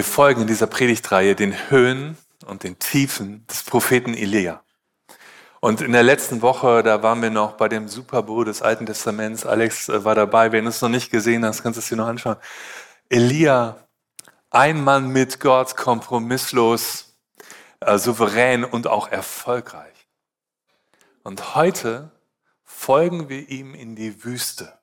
Wir 0.00 0.04
folgen 0.04 0.40
in 0.40 0.46
dieser 0.46 0.66
Predigtreihe 0.66 1.34
den 1.34 1.52
Höhen 1.68 2.16
und 2.46 2.62
den 2.62 2.78
Tiefen 2.78 3.46
des 3.48 3.64
Propheten 3.64 4.14
Elia. 4.14 4.62
Und 5.60 5.82
in 5.82 5.92
der 5.92 6.02
letzten 6.02 6.40
Woche, 6.40 6.82
da 6.82 7.02
waren 7.02 7.20
wir 7.20 7.28
noch 7.28 7.58
bei 7.58 7.68
dem 7.68 7.86
Superbo 7.86 8.42
des 8.42 8.62
Alten 8.62 8.86
Testaments. 8.86 9.44
Alex 9.44 9.90
äh, 9.90 10.02
war 10.02 10.14
dabei. 10.14 10.52
Wenn 10.52 10.64
du 10.64 10.70
es 10.70 10.80
noch 10.80 10.88
nicht 10.88 11.10
gesehen 11.10 11.44
hast, 11.44 11.62
kannst 11.62 11.76
du 11.76 11.82
es 11.82 11.88
dir 11.90 11.96
noch 11.96 12.06
anschauen. 12.06 12.36
Elia, 13.10 13.76
ein 14.48 14.82
Mann 14.82 15.08
mit 15.08 15.38
Gott, 15.38 15.76
kompromisslos, 15.76 17.14
äh, 17.80 17.98
souverän 17.98 18.64
und 18.64 18.86
auch 18.86 19.12
erfolgreich. 19.12 20.08
Und 21.24 21.54
heute 21.54 22.10
folgen 22.64 23.28
wir 23.28 23.50
ihm 23.50 23.74
in 23.74 23.96
die 23.96 24.24
Wüste. 24.24 24.78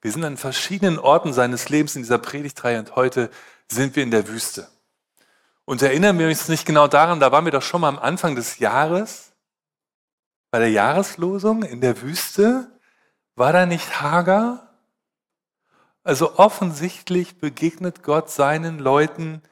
Wir 0.00 0.10
sind 0.10 0.24
an 0.24 0.38
verschiedenen 0.38 0.98
Orten 0.98 1.34
seines 1.34 1.68
Lebens 1.68 1.96
in 1.96 2.02
dieser 2.02 2.16
Predigtreihe 2.16 2.78
und 2.78 2.96
heute 2.96 3.28
sind 3.70 3.96
wir 3.96 4.02
in 4.02 4.10
der 4.10 4.28
Wüste. 4.28 4.68
Und 5.64 5.82
erinnern 5.82 6.18
wir 6.18 6.28
uns 6.28 6.48
nicht 6.48 6.66
genau 6.66 6.88
daran, 6.88 7.20
da 7.20 7.32
waren 7.32 7.44
wir 7.44 7.52
doch 7.52 7.62
schon 7.62 7.80
mal 7.80 7.88
am 7.88 7.98
Anfang 7.98 8.34
des 8.34 8.58
Jahres, 8.58 9.32
bei 10.50 10.58
der 10.58 10.70
Jahreslosung 10.70 11.62
in 11.62 11.80
der 11.80 12.00
Wüste. 12.02 12.70
War 13.34 13.52
da 13.52 13.66
nicht 13.66 14.00
Hagar? 14.00 14.74
Also 16.04 16.38
offensichtlich 16.38 17.38
begegnet 17.38 18.02
Gott 18.02 18.30
seinen 18.30 18.78
Leuten 18.78 19.42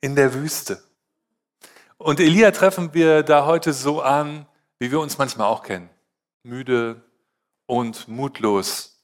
in 0.00 0.16
der 0.16 0.34
Wüste. 0.34 0.82
Und 1.98 2.20
Elia 2.20 2.50
treffen 2.50 2.94
wir 2.94 3.22
da 3.22 3.44
heute 3.46 3.72
so 3.72 4.00
an, 4.00 4.46
wie 4.78 4.90
wir 4.90 5.00
uns 5.00 5.18
manchmal 5.18 5.46
auch 5.46 5.62
kennen. 5.62 5.90
Müde 6.42 7.02
und 7.66 8.08
mutlos. 8.08 8.98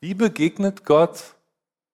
Wie 0.00 0.14
begegnet 0.14 0.84
Gott 0.84 1.34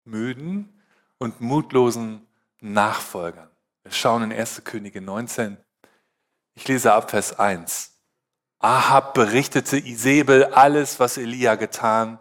müden 0.04 0.79
und 1.20 1.40
mutlosen 1.40 2.26
Nachfolgern. 2.60 3.48
Wir 3.82 3.92
schauen 3.92 4.24
in 4.24 4.32
1. 4.32 4.64
Könige 4.64 5.00
19. 5.00 5.56
Ich 6.54 6.66
lese 6.66 6.92
ab 6.92 7.10
Vers 7.10 7.38
1. 7.38 7.92
Ahab 8.58 9.14
berichtete 9.14 9.78
Isabel 9.78 10.44
alles, 10.44 10.98
was 10.98 11.16
Elia 11.16 11.54
getan 11.54 12.18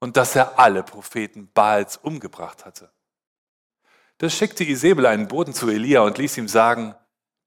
und 0.00 0.16
dass 0.16 0.36
er 0.36 0.58
alle 0.58 0.82
Propheten 0.82 1.50
Baals 1.52 1.96
umgebracht 1.96 2.64
hatte. 2.64 2.92
Da 4.18 4.28
schickte 4.28 4.64
Isabel 4.64 5.06
einen 5.06 5.28
Boten 5.28 5.54
zu 5.54 5.68
Elia 5.68 6.02
und 6.02 6.18
ließ 6.18 6.36
ihm 6.36 6.48
sagen, 6.48 6.94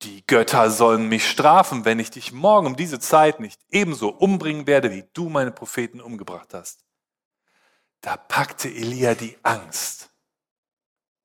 die 0.02 0.26
Götter 0.26 0.70
sollen 0.72 1.08
mich 1.08 1.30
strafen, 1.30 1.86
wenn 1.86 2.00
ich 2.00 2.12
dich 2.12 2.32
morgen 2.32 2.68
um 2.68 2.76
diese 2.76 3.00
Zeit 3.00 3.40
nicht 3.40 3.62
ebenso 3.70 4.10
umbringen 4.10 4.68
werde, 4.68 4.92
wie 4.92 5.06
du 5.14 5.30
meine 5.30 5.52
Propheten 5.52 6.02
umgebracht 6.02 6.54
hast. 6.54 6.84
Da 8.02 8.18
packte 8.18 8.70
Elia 8.70 9.16
die 9.16 9.38
Angst 9.44 10.03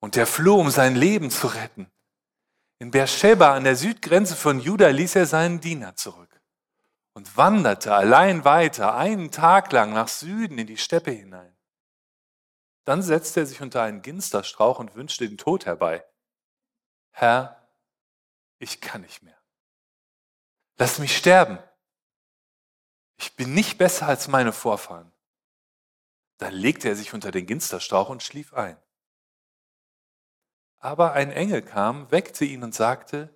und 0.00 0.16
er 0.16 0.26
floh, 0.26 0.60
um 0.60 0.70
sein 0.70 0.94
Leben 0.94 1.30
zu 1.30 1.46
retten. 1.48 1.90
In 2.78 2.90
Beersheba 2.90 3.54
an 3.54 3.64
der 3.64 3.76
Südgrenze 3.76 4.36
von 4.36 4.60
Juda 4.60 4.88
ließ 4.88 5.16
er 5.16 5.26
seinen 5.26 5.60
Diener 5.60 5.96
zurück 5.96 6.40
und 7.14 7.36
wanderte 7.36 7.94
allein 7.94 8.44
weiter 8.44 8.94
einen 8.94 9.32
Tag 9.32 9.72
lang 9.72 9.92
nach 9.92 10.08
Süden 10.08 10.58
in 10.58 10.68
die 10.68 10.76
Steppe 10.76 11.10
hinein. 11.10 11.56
Dann 12.84 13.02
setzte 13.02 13.40
er 13.40 13.46
sich 13.46 13.60
unter 13.60 13.82
einen 13.82 14.02
Ginsterstrauch 14.02 14.78
und 14.78 14.94
wünschte 14.94 15.28
den 15.28 15.36
Tod 15.36 15.66
herbei. 15.66 16.04
Herr, 17.10 17.68
ich 18.60 18.80
kann 18.80 19.00
nicht 19.00 19.22
mehr. 19.22 19.36
Lass 20.76 21.00
mich 21.00 21.16
sterben. 21.16 21.58
Ich 23.16 23.34
bin 23.34 23.52
nicht 23.52 23.78
besser 23.78 24.06
als 24.06 24.28
meine 24.28 24.52
Vorfahren. 24.52 25.12
Dann 26.38 26.54
legte 26.54 26.88
er 26.88 26.94
sich 26.94 27.12
unter 27.12 27.32
den 27.32 27.46
Ginsterstrauch 27.46 28.08
und 28.08 28.22
schlief 28.22 28.54
ein. 28.54 28.80
Aber 30.78 31.12
ein 31.12 31.30
Engel 31.32 31.62
kam, 31.62 32.10
weckte 32.10 32.44
ihn 32.44 32.62
und 32.62 32.74
sagte, 32.74 33.34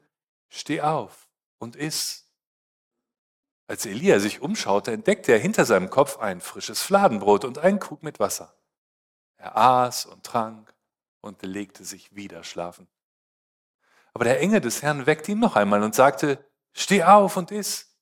steh 0.48 0.80
auf 0.80 1.28
und 1.58 1.76
iss. 1.76 2.28
Als 3.66 3.86
Elia 3.86 4.20
sich 4.20 4.40
umschaute, 4.40 4.92
entdeckte 4.92 5.32
er 5.32 5.38
hinter 5.38 5.64
seinem 5.64 5.90
Kopf 5.90 6.18
ein 6.18 6.40
frisches 6.40 6.82
Fladenbrot 6.82 7.44
und 7.44 7.58
einen 7.58 7.78
Krug 7.78 8.02
mit 8.02 8.20
Wasser. 8.20 8.54
Er 9.36 9.56
aß 9.56 10.06
und 10.06 10.24
trank 10.24 10.74
und 11.20 11.42
legte 11.42 11.84
sich 11.84 12.14
wieder 12.14 12.44
schlafen. 12.44 12.86
Aber 14.14 14.24
der 14.24 14.40
Engel 14.40 14.60
des 14.60 14.82
Herrn 14.82 15.06
weckte 15.06 15.32
ihn 15.32 15.38
noch 15.38 15.56
einmal 15.56 15.82
und 15.82 15.94
sagte, 15.94 16.44
steh 16.72 17.02
auf 17.02 17.36
und 17.36 17.50
iss. 17.50 17.96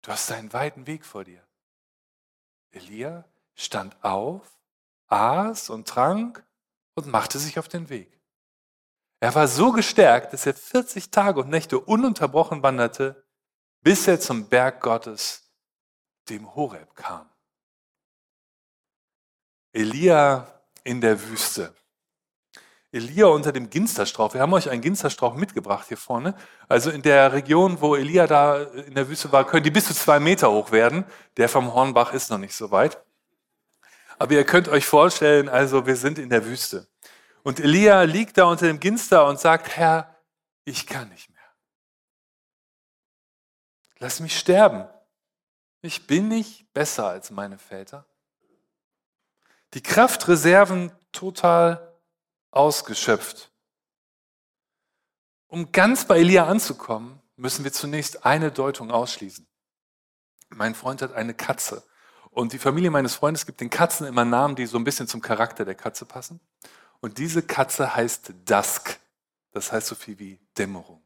Du 0.00 0.10
hast 0.10 0.32
einen 0.32 0.52
weiten 0.52 0.86
Weg 0.86 1.04
vor 1.04 1.24
dir. 1.24 1.46
Elia 2.70 3.24
stand 3.54 4.02
auf, 4.02 4.58
aß 5.08 5.70
und 5.70 5.86
trank 5.86 6.44
und 6.94 7.06
machte 7.06 7.38
sich 7.38 7.58
auf 7.58 7.68
den 7.68 7.90
Weg. 7.90 8.21
Er 9.22 9.32
war 9.36 9.46
so 9.46 9.70
gestärkt, 9.70 10.32
dass 10.32 10.46
er 10.46 10.54
40 10.54 11.12
Tage 11.12 11.38
und 11.38 11.48
Nächte 11.48 11.78
ununterbrochen 11.78 12.64
wanderte, 12.64 13.24
bis 13.80 14.08
er 14.08 14.18
zum 14.18 14.48
Berg 14.48 14.80
Gottes, 14.80 15.48
dem 16.28 16.56
Horeb, 16.56 16.92
kam. 16.96 17.30
Elia 19.72 20.60
in 20.82 21.00
der 21.00 21.22
Wüste. 21.28 21.72
Elia 22.90 23.26
unter 23.26 23.52
dem 23.52 23.70
Ginsterstrauch. 23.70 24.34
Wir 24.34 24.40
haben 24.40 24.54
euch 24.54 24.68
einen 24.68 24.82
Ginsterstrauch 24.82 25.36
mitgebracht 25.36 25.86
hier 25.86 25.98
vorne. 25.98 26.34
Also 26.68 26.90
in 26.90 27.02
der 27.02 27.32
Region, 27.32 27.80
wo 27.80 27.94
Elia 27.94 28.26
da 28.26 28.60
in 28.60 28.96
der 28.96 29.08
Wüste 29.08 29.30
war, 29.30 29.46
können 29.46 29.62
die 29.62 29.70
bis 29.70 29.86
zu 29.86 29.94
zwei 29.94 30.18
Meter 30.18 30.50
hoch 30.50 30.72
werden. 30.72 31.04
Der 31.36 31.48
vom 31.48 31.72
Hornbach 31.72 32.12
ist 32.12 32.28
noch 32.32 32.38
nicht 32.38 32.56
so 32.56 32.72
weit. 32.72 33.00
Aber 34.18 34.34
ihr 34.34 34.44
könnt 34.44 34.66
euch 34.66 34.84
vorstellen, 34.84 35.48
also 35.48 35.86
wir 35.86 35.94
sind 35.94 36.18
in 36.18 36.28
der 36.28 36.44
Wüste. 36.44 36.88
Und 37.42 37.60
Elia 37.60 38.02
liegt 38.02 38.38
da 38.38 38.44
unter 38.44 38.66
dem 38.66 38.80
Ginster 38.80 39.26
und 39.26 39.40
sagt, 39.40 39.76
Herr, 39.76 40.16
ich 40.64 40.86
kann 40.86 41.08
nicht 41.08 41.28
mehr. 41.30 41.40
Lass 43.98 44.20
mich 44.20 44.38
sterben. 44.38 44.88
Ich 45.80 46.06
bin 46.06 46.28
nicht 46.28 46.72
besser 46.72 47.08
als 47.08 47.30
meine 47.30 47.58
Väter. 47.58 48.06
Die 49.74 49.82
Kraftreserven 49.82 50.92
total 51.10 51.98
ausgeschöpft. 52.50 53.50
Um 55.48 55.72
ganz 55.72 56.06
bei 56.06 56.18
Elia 56.18 56.46
anzukommen, 56.46 57.20
müssen 57.36 57.64
wir 57.64 57.72
zunächst 57.72 58.24
eine 58.24 58.52
Deutung 58.52 58.90
ausschließen. 58.90 59.46
Mein 60.50 60.74
Freund 60.74 61.02
hat 61.02 61.12
eine 61.12 61.34
Katze. 61.34 61.82
Und 62.30 62.52
die 62.52 62.58
Familie 62.58 62.90
meines 62.90 63.14
Freundes 63.14 63.44
gibt 63.44 63.60
den 63.60 63.70
Katzen 63.70 64.06
immer 64.06 64.24
Namen, 64.24 64.54
die 64.54 64.66
so 64.66 64.78
ein 64.78 64.84
bisschen 64.84 65.08
zum 65.08 65.20
Charakter 65.20 65.64
der 65.64 65.74
Katze 65.74 66.06
passen. 66.06 66.40
Und 67.02 67.18
diese 67.18 67.42
Katze 67.42 67.94
heißt 67.94 68.32
Dusk. 68.46 68.98
Das 69.50 69.72
heißt 69.72 69.88
so 69.88 69.94
viel 69.94 70.18
wie 70.18 70.38
Dämmerung. 70.56 71.02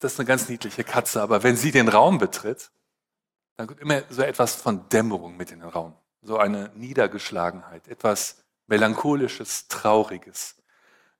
Das 0.00 0.12
ist 0.12 0.20
eine 0.20 0.26
ganz 0.26 0.48
niedliche 0.50 0.84
Katze, 0.84 1.22
aber 1.22 1.42
wenn 1.42 1.56
sie 1.56 1.70
den 1.70 1.88
Raum 1.88 2.18
betritt, 2.18 2.70
dann 3.56 3.68
kommt 3.68 3.80
immer 3.80 4.02
so 4.10 4.20
etwas 4.22 4.56
von 4.56 4.88
Dämmerung 4.90 5.36
mit 5.36 5.52
in 5.52 5.60
den 5.60 5.68
Raum. 5.68 5.94
So 6.20 6.38
eine 6.38 6.70
Niedergeschlagenheit, 6.74 7.88
etwas 7.88 8.42
Melancholisches, 8.66 9.68
Trauriges. 9.68 10.56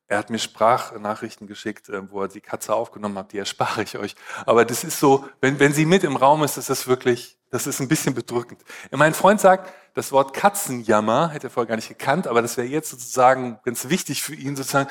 Er 0.07 0.19
hat 0.19 0.31
mir 0.31 0.39
Sprachnachrichten 0.39 1.47
geschickt, 1.47 1.89
äh, 1.89 2.11
wo 2.11 2.23
er 2.23 2.29
die 2.29 2.41
Katze 2.41 2.75
aufgenommen 2.75 3.17
hat, 3.17 3.33
die 3.33 3.39
erspare 3.39 3.85
ich 3.85 3.97
euch. 3.97 4.17
Aber 4.45 4.65
das 4.65 4.85
ist 4.85 4.99
so, 4.99 5.27
wenn, 5.41 5.61
wenn 5.61 5.73
sie 5.73 5.87
mit 5.87 6.05
im 6.05 6.17
Raum 6.17 6.43
ist, 6.43 6.59
ist 6.59 6.69
das 6.69 6.87
wirklich, 6.87 7.39
das 7.51 7.67
ist 7.67 7.81
ein 7.81 7.89
bisschen 7.89 8.15
bedrückend. 8.15 8.63
Mein 8.91 9.15
Freund 9.15 9.41
sagt, 9.41 9.73
das 9.95 10.11
Wort 10.13 10.35
Katzenjammer, 10.35 11.31
hätte 11.31 11.47
er 11.47 11.51
vorher 11.51 11.69
gar 11.69 11.77
nicht 11.77 11.89
gekannt, 11.89 12.27
aber 12.27 12.43
das 12.43 12.57
wäre 12.57 12.67
jetzt 12.67 12.91
sozusagen 12.91 13.59
ganz 13.65 13.89
wichtig 13.89 14.23
für 14.23 14.35
ihn 14.35 14.57
sozusagen. 14.57 14.91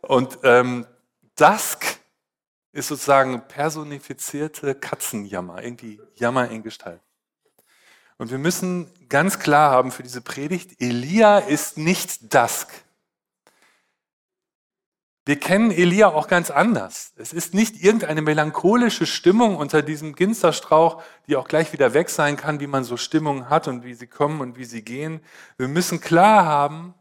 Und 0.00 0.38
ähm, 0.42 0.86
Dusk 1.36 2.00
ist 2.72 2.88
sozusagen 2.88 3.40
personifizierte 3.46 4.74
Katzenjammer, 4.74 5.62
irgendwie 5.62 6.00
Jammer 6.16 6.48
in 6.48 6.62
Gestalt. 6.62 7.00
Und 8.18 8.30
wir 8.30 8.38
müssen 8.38 8.92
ganz 9.08 9.38
klar 9.38 9.70
haben 9.70 9.92
für 9.92 10.02
diese 10.02 10.20
Predigt, 10.20 10.80
Elia 10.80 11.38
ist 11.38 11.78
nicht 11.78 12.34
Dusk. 12.34 12.68
Wir 15.24 15.38
kennen 15.38 15.70
Elia 15.70 16.08
auch 16.08 16.26
ganz 16.26 16.50
anders. 16.50 17.12
Es 17.16 17.32
ist 17.32 17.54
nicht 17.54 17.80
irgendeine 17.80 18.22
melancholische 18.22 19.06
Stimmung 19.06 19.54
unter 19.56 19.80
diesem 19.80 20.16
Ginsterstrauch, 20.16 21.00
die 21.28 21.36
auch 21.36 21.46
gleich 21.46 21.72
wieder 21.72 21.94
weg 21.94 22.10
sein 22.10 22.36
kann, 22.36 22.58
wie 22.58 22.66
man 22.66 22.82
so 22.82 22.96
Stimmungen 22.96 23.48
hat 23.48 23.68
und 23.68 23.84
wie 23.84 23.94
sie 23.94 24.08
kommen 24.08 24.40
und 24.40 24.56
wie 24.56 24.64
sie 24.64 24.82
gehen. 24.82 25.20
Wir 25.58 25.68
müssen 25.68 26.00
klar 26.00 26.44
haben, 26.44 26.94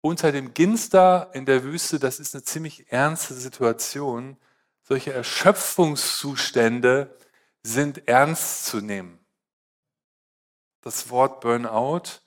unter 0.00 0.32
dem 0.32 0.54
Ginster 0.54 1.30
in 1.34 1.46
der 1.46 1.62
Wüste, 1.62 2.00
das 2.00 2.18
ist 2.18 2.34
eine 2.34 2.42
ziemlich 2.42 2.90
ernste 2.90 3.34
Situation. 3.34 4.36
Solche 4.82 5.12
Erschöpfungszustände 5.12 7.16
sind 7.62 8.08
ernst 8.08 8.66
zu 8.66 8.80
nehmen. 8.80 9.24
Das 10.80 11.10
Wort 11.10 11.40
Burnout 11.40 12.22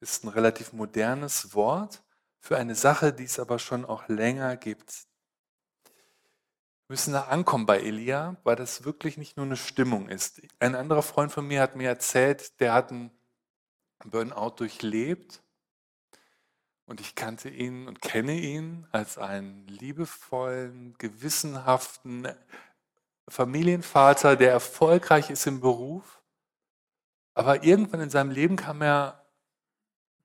ist 0.00 0.24
ein 0.24 0.28
relativ 0.28 0.74
modernes 0.74 1.54
Wort 1.54 2.02
für 2.40 2.56
eine 2.56 2.74
Sache, 2.74 3.12
die 3.12 3.24
es 3.24 3.38
aber 3.38 3.58
schon 3.58 3.84
auch 3.84 4.08
länger 4.08 4.56
gibt. 4.56 5.06
Wir 6.86 6.94
müssen 6.94 7.12
da 7.12 7.24
ankommen 7.24 7.66
bei 7.66 7.80
Elia, 7.80 8.36
weil 8.44 8.56
das 8.56 8.84
wirklich 8.84 9.18
nicht 9.18 9.36
nur 9.36 9.46
eine 9.46 9.56
Stimmung 9.56 10.08
ist. 10.08 10.40
Ein 10.58 10.74
anderer 10.74 11.02
Freund 11.02 11.32
von 11.32 11.46
mir 11.46 11.60
hat 11.60 11.76
mir 11.76 11.88
erzählt, 11.88 12.60
der 12.60 12.72
hat 12.72 12.90
einen 12.90 13.10
Burnout 14.04 14.56
durchlebt 14.58 15.42
Und 16.86 17.00
ich 17.02 17.14
kannte 17.14 17.50
ihn 17.50 17.86
und 17.86 18.00
kenne 18.00 18.32
ihn 18.32 18.86
als 18.92 19.18
einen 19.18 19.66
liebevollen, 19.68 20.94
gewissenhaften 20.96 22.28
Familienvater, 23.28 24.36
der 24.36 24.52
erfolgreich 24.52 25.28
ist 25.30 25.46
im 25.46 25.60
Beruf. 25.60 26.22
Aber 27.34 27.62
irgendwann 27.62 28.00
in 28.00 28.10
seinem 28.10 28.30
Leben 28.30 28.56
kam 28.56 28.82
er 28.82 29.27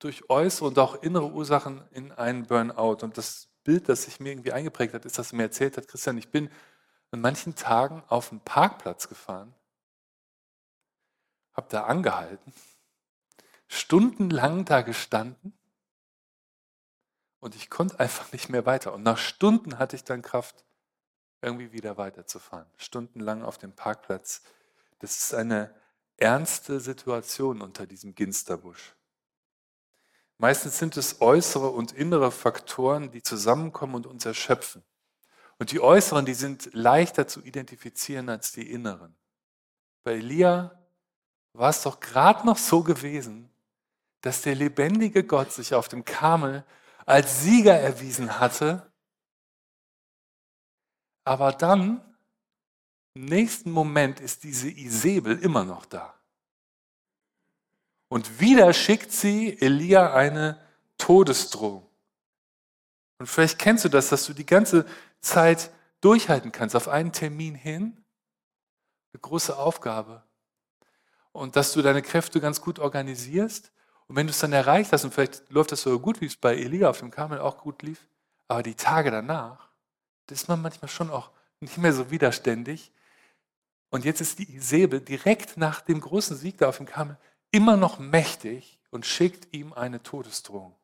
durch 0.04 0.30
äußere 0.30 0.68
und 0.68 0.80
auch 0.80 1.02
innere 1.02 1.32
Ursachen 1.32 1.82
in 1.92 2.12
einen 2.12 2.46
Burnout. 2.46 3.04
Und 3.04 3.18
das 3.18 3.48
Bild, 3.64 3.88
das 3.88 4.04
sich 4.04 4.20
mir 4.20 4.32
irgendwie 4.32 4.52
eingeprägt 4.52 4.94
hat, 4.94 5.06
ist, 5.06 5.18
dass 5.18 5.32
er 5.32 5.38
mir 5.38 5.44
erzählt 5.44 5.78
hat, 5.78 5.88
Christian, 5.88 6.18
ich 6.18 6.30
bin 6.30 6.50
an 7.12 7.22
manchen 7.22 7.56
Tagen 7.56 8.04
auf 8.08 8.32
einen 8.32 8.42
Parkplatz 8.42 9.08
gefahren, 9.08 9.54
habe 11.54 11.68
da 11.70 11.86
angehalten, 11.86 12.54
stundenlang 13.68 14.66
da 14.66 14.82
gestanden 14.82 15.58
und 17.40 17.56
ich 17.56 17.70
konnte 17.70 18.00
einfach 18.00 18.32
nicht 18.34 18.50
mehr 18.50 18.66
weiter. 18.66 18.94
Und 18.94 19.04
nach 19.04 19.18
Stunden 19.18 19.78
hatte 19.80 19.96
ich 19.96 20.04
dann 20.04 20.22
Kraft, 20.22 20.66
irgendwie 21.42 21.74
wieder 21.74 21.98
weiterzufahren. 21.98 22.68
Stundenlang 22.78 23.44
auf 23.44 23.58
dem 23.58 23.74
Parkplatz. 23.74 24.42
Das 25.00 25.18
ist 25.18 25.34
eine 25.34 25.76
ernste 26.18 26.80
Situation 26.80 27.62
unter 27.62 27.86
diesem 27.86 28.16
Ginsterbusch. 28.16 28.96
Meistens 30.44 30.78
sind 30.78 30.98
es 30.98 31.22
äußere 31.22 31.70
und 31.70 31.94
innere 31.94 32.30
Faktoren, 32.30 33.12
die 33.12 33.24
zusammenkommen 33.24 33.96
und 33.96 34.06
uns 34.06 34.26
erschöpfen. 34.26 34.84
Und 35.58 35.72
die 35.72 35.80
äußeren, 35.80 36.26
die 36.26 36.34
sind 36.34 36.70
leichter 36.74 37.30
zu 37.30 37.42
identifizieren 37.44 38.28
als 38.28 38.52
die 38.52 38.70
inneren. 38.70 39.16
Bei 40.04 40.16
Elia 40.16 40.78
war 41.54 41.70
es 41.70 41.82
doch 41.84 42.02
gerade 42.02 42.46
noch 42.46 42.58
so 42.58 42.84
gewesen, 42.84 43.50
dass 44.20 44.42
der 44.42 44.56
lebendige 44.56 45.24
Gott 45.24 45.54
sich 45.54 45.74
auf 45.76 45.88
dem 45.88 46.04
Kamel 46.04 46.66
als 47.06 47.44
Sieger 47.44 47.80
erwiesen 47.80 48.38
hatte, 48.42 48.92
aber 51.24 51.54
dann, 51.54 52.02
im 53.14 53.24
nächsten 53.24 53.72
Moment, 53.72 54.20
ist 54.20 54.44
diese 54.44 54.70
Isabel 54.70 55.40
immer 55.40 55.64
noch 55.64 55.86
da. 55.86 56.13
Und 58.14 58.40
wieder 58.40 58.72
schickt 58.74 59.12
sie 59.12 59.60
Elia 59.60 60.14
eine 60.14 60.60
Todesdrohung. 61.00 61.84
Und 63.18 63.26
vielleicht 63.26 63.58
kennst 63.58 63.86
du 63.86 63.90
das, 63.90 64.10
dass 64.10 64.28
du 64.28 64.34
die 64.34 64.46
ganze 64.46 64.86
Zeit 65.20 65.72
durchhalten 66.00 66.52
kannst, 66.52 66.76
auf 66.76 66.88
einen 66.88 67.12
Termin 67.12 67.56
hin. 67.56 67.98
Eine 69.14 69.20
große 69.20 69.58
Aufgabe. 69.58 70.22
Und 71.32 71.56
dass 71.56 71.74
du 71.74 71.82
deine 71.82 72.04
Kräfte 72.04 72.40
ganz 72.40 72.62
gut 72.62 72.78
organisierst 72.78 73.72
und 74.06 74.16
wenn 74.16 74.28
du 74.28 74.32
es 74.32 74.38
dann 74.38 74.54
erreicht 74.54 74.92
hast, 74.92 75.06
und 75.06 75.12
vielleicht 75.12 75.50
läuft 75.50 75.72
das 75.72 75.82
so 75.82 76.00
gut, 76.00 76.22
wie 76.22 76.28
es 76.28 76.36
bei 76.36 76.56
Elia 76.56 76.92
auf 76.92 77.00
dem 77.00 77.10
Kamel 77.10 77.40
auch 77.40 77.58
gut 77.58 77.82
lief, 77.82 78.08
aber 78.48 78.62
die 78.62 78.76
Tage 78.76 79.10
danach, 79.10 79.70
da 80.28 80.36
ist 80.36 80.48
man 80.48 80.62
manchmal 80.62 80.90
schon 80.90 81.10
auch 81.10 81.32
nicht 81.62 81.80
mehr 81.80 81.94
so 81.94 82.12
widerständig. 82.12 82.92
Und 83.90 84.06
jetzt 84.06 84.22
ist 84.22 84.38
die 84.38 84.56
Isebe 84.56 85.02
direkt 85.02 85.58
nach 85.58 85.82
dem 85.82 86.00
großen 86.00 86.38
Sieg 86.38 86.60
da 86.60 86.70
auf 86.70 86.78
dem 86.78 86.86
Kamel 86.86 87.18
immer 87.54 87.78
noch 87.78 88.00
mächtig 88.00 88.80
und 88.90 89.06
schickt 89.06 89.54
ihm 89.54 89.72
eine 89.72 90.04
Todesdrohung. 90.04 90.76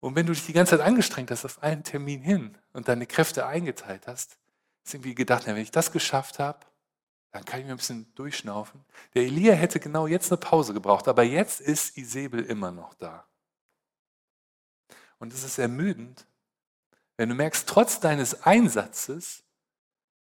Und 0.00 0.16
wenn 0.16 0.26
du 0.26 0.32
dich 0.32 0.46
die 0.46 0.52
ganze 0.52 0.76
Zeit 0.78 0.86
angestrengt 0.86 1.30
hast 1.30 1.44
auf 1.44 1.62
einen 1.62 1.84
Termin 1.84 2.22
hin 2.22 2.58
und 2.72 2.88
deine 2.88 3.06
Kräfte 3.06 3.46
eingeteilt 3.46 4.06
hast, 4.06 4.38
ist 4.84 4.94
irgendwie 4.94 5.14
gedacht, 5.14 5.46
wenn 5.46 5.56
ich 5.56 5.70
das 5.70 5.92
geschafft 5.92 6.38
habe, 6.38 6.60
dann 7.32 7.44
kann 7.44 7.60
ich 7.60 7.66
mir 7.66 7.72
ein 7.72 7.78
bisschen 7.78 8.14
durchschnaufen. 8.14 8.84
Der 9.14 9.24
Elia 9.24 9.52
hätte 9.54 9.78
genau 9.78 10.06
jetzt 10.06 10.32
eine 10.32 10.38
Pause 10.38 10.72
gebraucht, 10.72 11.06
aber 11.06 11.22
jetzt 11.22 11.60
ist 11.60 11.98
Isabel 11.98 12.44
immer 12.44 12.70
noch 12.70 12.94
da. 12.94 13.26
Und 15.18 15.34
es 15.34 15.44
ist 15.44 15.58
ermüdend, 15.58 16.26
wenn 17.16 17.28
du 17.28 17.34
merkst, 17.34 17.68
trotz 17.68 18.00
deines 18.00 18.42
Einsatzes 18.44 19.42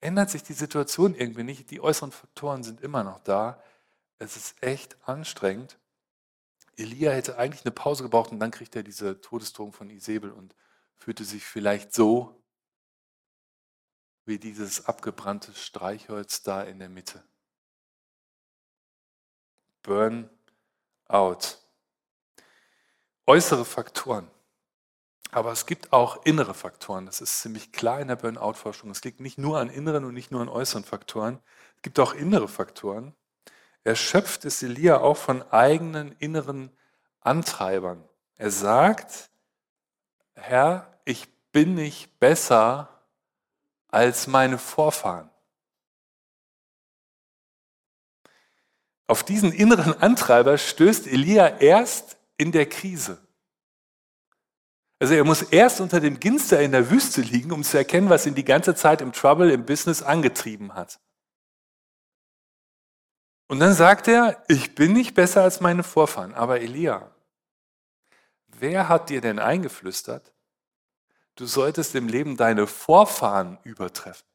ändert 0.04 0.28
sich 0.30 0.42
die 0.42 0.52
Situation 0.52 1.14
irgendwie 1.14 1.44
nicht. 1.44 1.70
Die 1.70 1.80
äußeren 1.80 2.12
Faktoren 2.12 2.62
sind 2.62 2.82
immer 2.82 3.02
noch 3.02 3.20
da. 3.20 3.62
Es 4.18 4.36
ist 4.36 4.62
echt 4.62 4.96
anstrengend. 5.08 5.78
Elia 6.76 7.12
hätte 7.12 7.38
eigentlich 7.38 7.64
eine 7.64 7.72
Pause 7.72 8.02
gebraucht 8.02 8.30
und 8.30 8.38
dann 8.38 8.50
kriegt 8.50 8.76
er 8.76 8.82
diese 8.82 9.20
Todesdrohung 9.20 9.72
von 9.72 9.88
Isabel 9.88 10.30
und 10.30 10.54
fühlte 10.94 11.24
sich 11.24 11.44
vielleicht 11.44 11.94
so 11.94 12.42
wie 14.26 14.38
dieses 14.38 14.86
abgebrannte 14.86 15.54
Streichholz 15.54 16.42
da 16.42 16.62
in 16.62 16.78
der 16.78 16.88
Mitte. 16.88 17.24
Burn 19.82 20.28
out. 21.06 21.58
Äußere 23.26 23.64
Faktoren. 23.64 24.30
Aber 25.30 25.52
es 25.52 25.66
gibt 25.66 25.92
auch 25.92 26.24
innere 26.24 26.54
Faktoren. 26.54 27.06
Das 27.06 27.20
ist 27.20 27.40
ziemlich 27.40 27.72
klar 27.72 28.00
in 28.00 28.08
der 28.08 28.16
Burnout-Forschung. 28.16 28.90
Es 28.90 29.02
liegt 29.02 29.20
nicht 29.20 29.38
nur 29.38 29.58
an 29.58 29.68
inneren 29.68 30.04
und 30.04 30.14
nicht 30.14 30.30
nur 30.30 30.40
an 30.40 30.48
äußeren 30.48 30.84
Faktoren. 30.84 31.40
Es 31.76 31.82
gibt 31.82 31.98
auch 31.98 32.14
innere 32.14 32.48
Faktoren. 32.48 33.14
Erschöpft 33.82 34.44
ist 34.44 34.62
Elia 34.62 34.98
auch 34.98 35.16
von 35.16 35.42
eigenen 35.50 36.12
inneren 36.18 36.70
Antreibern. 37.20 38.02
Er 38.36 38.50
sagt, 38.50 39.30
Herr, 40.34 40.98
ich 41.04 41.28
bin 41.52 41.74
nicht 41.74 42.18
besser 42.18 42.88
als 43.88 44.26
meine 44.26 44.58
Vorfahren. 44.58 45.30
Auf 49.06 49.22
diesen 49.22 49.52
inneren 49.52 49.94
Antreiber 50.00 50.58
stößt 50.58 51.06
Elia 51.06 51.58
erst 51.58 52.16
in 52.38 52.52
der 52.52 52.68
Krise. 52.68 53.23
Also 54.98 55.14
er 55.14 55.24
muss 55.24 55.42
erst 55.42 55.80
unter 55.80 56.00
dem 56.00 56.20
Ginster 56.20 56.60
in 56.60 56.72
der 56.72 56.90
Wüste 56.90 57.20
liegen, 57.20 57.52
um 57.52 57.62
zu 57.62 57.76
erkennen, 57.76 58.08
was 58.08 58.26
ihn 58.26 58.34
die 58.34 58.44
ganze 58.44 58.74
Zeit 58.74 59.00
im 59.00 59.12
Trouble, 59.12 59.52
im 59.52 59.66
Business 59.66 60.02
angetrieben 60.02 60.74
hat. 60.74 61.00
Und 63.48 63.60
dann 63.60 63.74
sagt 63.74 64.08
er, 64.08 64.42
ich 64.48 64.74
bin 64.74 64.92
nicht 64.92 65.14
besser 65.14 65.42
als 65.42 65.60
meine 65.60 65.82
Vorfahren. 65.82 66.34
Aber 66.34 66.60
Elia, 66.60 67.10
wer 68.46 68.88
hat 68.88 69.10
dir 69.10 69.20
denn 69.20 69.38
eingeflüstert, 69.38 70.34
Du 71.36 71.46
solltest 71.46 71.94
im 71.96 72.08
Leben 72.08 72.36
deine 72.36 72.66
Vorfahren 72.66 73.58
übertreffen. 73.64 74.26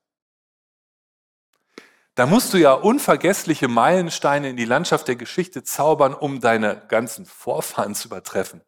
Da 2.16 2.26
musst 2.26 2.54
du 2.54 2.58
ja 2.58 2.74
unvergessliche 2.74 3.70
Meilensteine 3.70 4.50
in 4.50 4.58
die 4.58 4.66
Landschaft 4.66 5.08
der 5.08 5.16
Geschichte 5.16 5.64
zaubern, 5.64 6.14
um 6.14 6.42
deine 6.42 6.86
ganzen 6.90 7.26
Vorfahren 7.26 7.96
zu 7.96 8.10
übertreffen. 8.10 8.62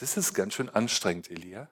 Das 0.00 0.16
ist 0.16 0.32
ganz 0.32 0.54
schön 0.54 0.70
anstrengend, 0.70 1.30
Elia. 1.30 1.70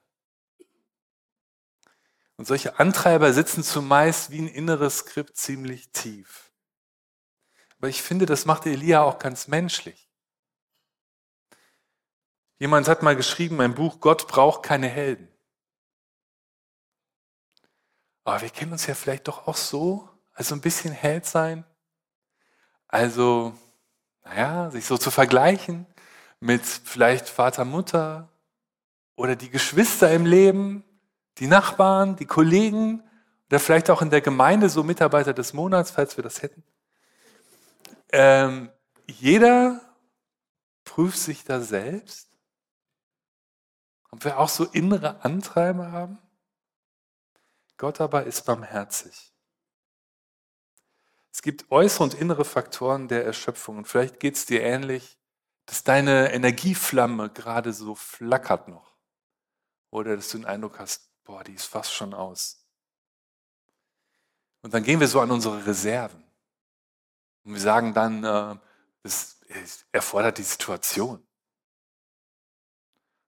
Und 2.37 2.45
solche 2.45 2.77
Antreiber 2.77 3.33
sitzen 3.33 3.63
zumeist 3.63 4.29
wie 4.29 4.37
ein 4.37 4.47
inneres 4.47 4.99
Skript 4.99 5.35
ziemlich 5.35 5.91
tief. 5.91 6.53
Aber 7.77 7.89
ich 7.89 8.03
finde, 8.03 8.27
das 8.27 8.45
macht 8.45 8.67
Elia 8.67 9.01
auch 9.01 9.17
ganz 9.17 9.47
menschlich. 9.47 10.07
Jemand 12.59 12.87
hat 12.87 13.01
mal 13.01 13.15
geschrieben, 13.15 13.59
ein 13.61 13.73
Buch, 13.73 13.99
Gott 13.99 14.27
braucht 14.27 14.61
keine 14.61 14.87
Helden. 14.87 15.27
Aber 18.25 18.41
wir 18.41 18.51
kennen 18.51 18.73
uns 18.73 18.85
ja 18.85 18.93
vielleicht 18.93 19.27
doch 19.27 19.47
auch 19.47 19.57
so, 19.57 20.07
also 20.33 20.53
ein 20.53 20.61
bisschen 20.61 20.93
Held 20.93 21.25
sein. 21.25 21.65
Also, 22.87 23.57
naja, 24.23 24.69
sich 24.69 24.85
so 24.85 24.99
zu 24.99 25.09
vergleichen 25.09 25.87
mit 26.39 26.65
vielleicht 26.65 27.27
Vater, 27.27 27.65
Mutter 27.65 28.29
oder 29.15 29.35
die 29.35 29.49
Geschwister 29.49 30.11
im 30.11 30.25
Leben, 30.25 30.83
die 31.37 31.47
Nachbarn, 31.47 32.15
die 32.15 32.25
Kollegen 32.25 33.03
oder 33.49 33.59
vielleicht 33.59 33.89
auch 33.89 34.01
in 34.01 34.09
der 34.09 34.21
Gemeinde 34.21 34.69
so 34.69 34.83
Mitarbeiter 34.83 35.33
des 35.33 35.53
Monats, 35.53 35.91
falls 35.91 36.17
wir 36.17 36.23
das 36.23 36.41
hätten. 36.41 36.63
Ähm, 38.11 38.69
jeder 39.07 39.81
prüft 40.83 41.19
sich 41.19 41.43
da 41.43 41.59
selbst 41.61 42.29
ob 44.11 44.23
wir 44.23 44.39
auch 44.39 44.49
so 44.49 44.65
innere 44.65 45.23
Antreiber 45.23 45.91
haben? 45.91 46.17
Gott 47.77 48.01
aber 48.01 48.25
ist 48.25 48.45
barmherzig. 48.45 49.33
Es 51.31 51.41
gibt 51.41 51.71
äußere 51.71 52.03
und 52.03 52.13
innere 52.15 52.43
Faktoren 52.43 53.07
der 53.07 53.23
Erschöpfung. 53.23 53.77
Und 53.77 53.87
vielleicht 53.87 54.19
geht 54.19 54.35
es 54.35 54.45
dir 54.45 54.61
ähnlich, 54.61 55.17
dass 55.69 55.83
deine 55.83 56.33
Energieflamme 56.33 57.29
gerade 57.29 57.73
so 57.73 57.93
flackert 57.93 58.69
noch. 58.69 58.97
Oder 59.91 60.15
dass 60.15 60.29
du 60.29 60.39
den 60.39 60.47
Eindruck 60.47 60.79
hast, 60.79 61.11
boah, 61.23 61.43
die 61.43 61.53
ist 61.53 61.65
fast 61.65 61.93
schon 61.93 62.15
aus. 62.15 62.65
Und 64.63 64.73
dann 64.73 64.81
gehen 64.81 64.99
wir 64.99 65.07
so 65.07 65.21
an 65.21 65.29
unsere 65.29 65.63
Reserven. 65.67 66.23
Und 67.43 67.53
wir 67.53 67.61
sagen 67.61 67.93
dann, 67.93 68.23
äh, 68.23 68.57
das 69.03 69.39
erfordert 69.91 70.39
die 70.39 70.43
Situation. 70.43 71.23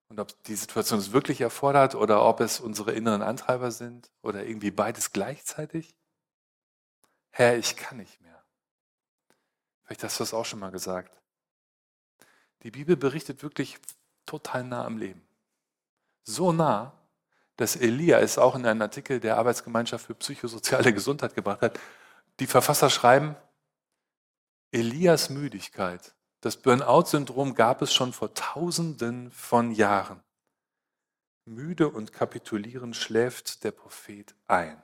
Und 0.07 0.19
ob 0.19 0.43
die 0.45 0.55
Situation 0.55 0.97
es 0.97 1.11
wirklich 1.11 1.41
erfordert 1.41 1.93
oder 1.93 2.25
ob 2.25 2.39
es 2.39 2.59
unsere 2.59 2.91
inneren 2.93 3.21
Antreiber 3.21 3.69
sind 3.69 4.11
oder 4.23 4.45
irgendwie 4.47 4.71
beides 4.71 5.11
gleichzeitig. 5.11 5.95
Herr, 7.29 7.55
ich 7.55 7.75
kann 7.75 7.97
nicht 7.97 8.19
mehr. 8.19 8.43
Vielleicht 9.83 10.03
hast 10.03 10.19
du 10.19 10.23
das 10.23 10.33
auch 10.33 10.45
schon 10.45 10.59
mal 10.59 10.71
gesagt. 10.71 11.20
Die 12.63 12.71
Bibel 12.71 12.95
berichtet 12.95 13.43
wirklich 13.43 13.77
total 14.25 14.63
nah 14.63 14.85
am 14.85 14.97
Leben. 14.97 15.21
So 16.23 16.51
nah, 16.51 16.93
dass 17.55 17.75
Elia 17.75 18.19
es 18.19 18.37
auch 18.37 18.55
in 18.55 18.65
einem 18.65 18.81
Artikel 18.81 19.19
der 19.19 19.37
Arbeitsgemeinschaft 19.37 20.05
für 20.05 20.15
psychosoziale 20.15 20.93
Gesundheit 20.95 21.35
gebracht 21.35 21.61
hat. 21.61 21.79
Die 22.39 22.47
Verfasser 22.47 22.89
schreiben, 22.89 23.35
Elias 24.71 25.29
Müdigkeit, 25.29 26.15
das 26.39 26.57
Burnout-Syndrom 26.57 27.53
gab 27.55 27.81
es 27.81 27.93
schon 27.93 28.13
vor 28.13 28.33
Tausenden 28.33 29.31
von 29.31 29.71
Jahren. 29.71 30.23
Müde 31.45 31.89
und 31.89 32.13
kapitulierend 32.13 32.95
schläft 32.95 33.63
der 33.63 33.71
Prophet 33.71 34.33
ein. 34.47 34.81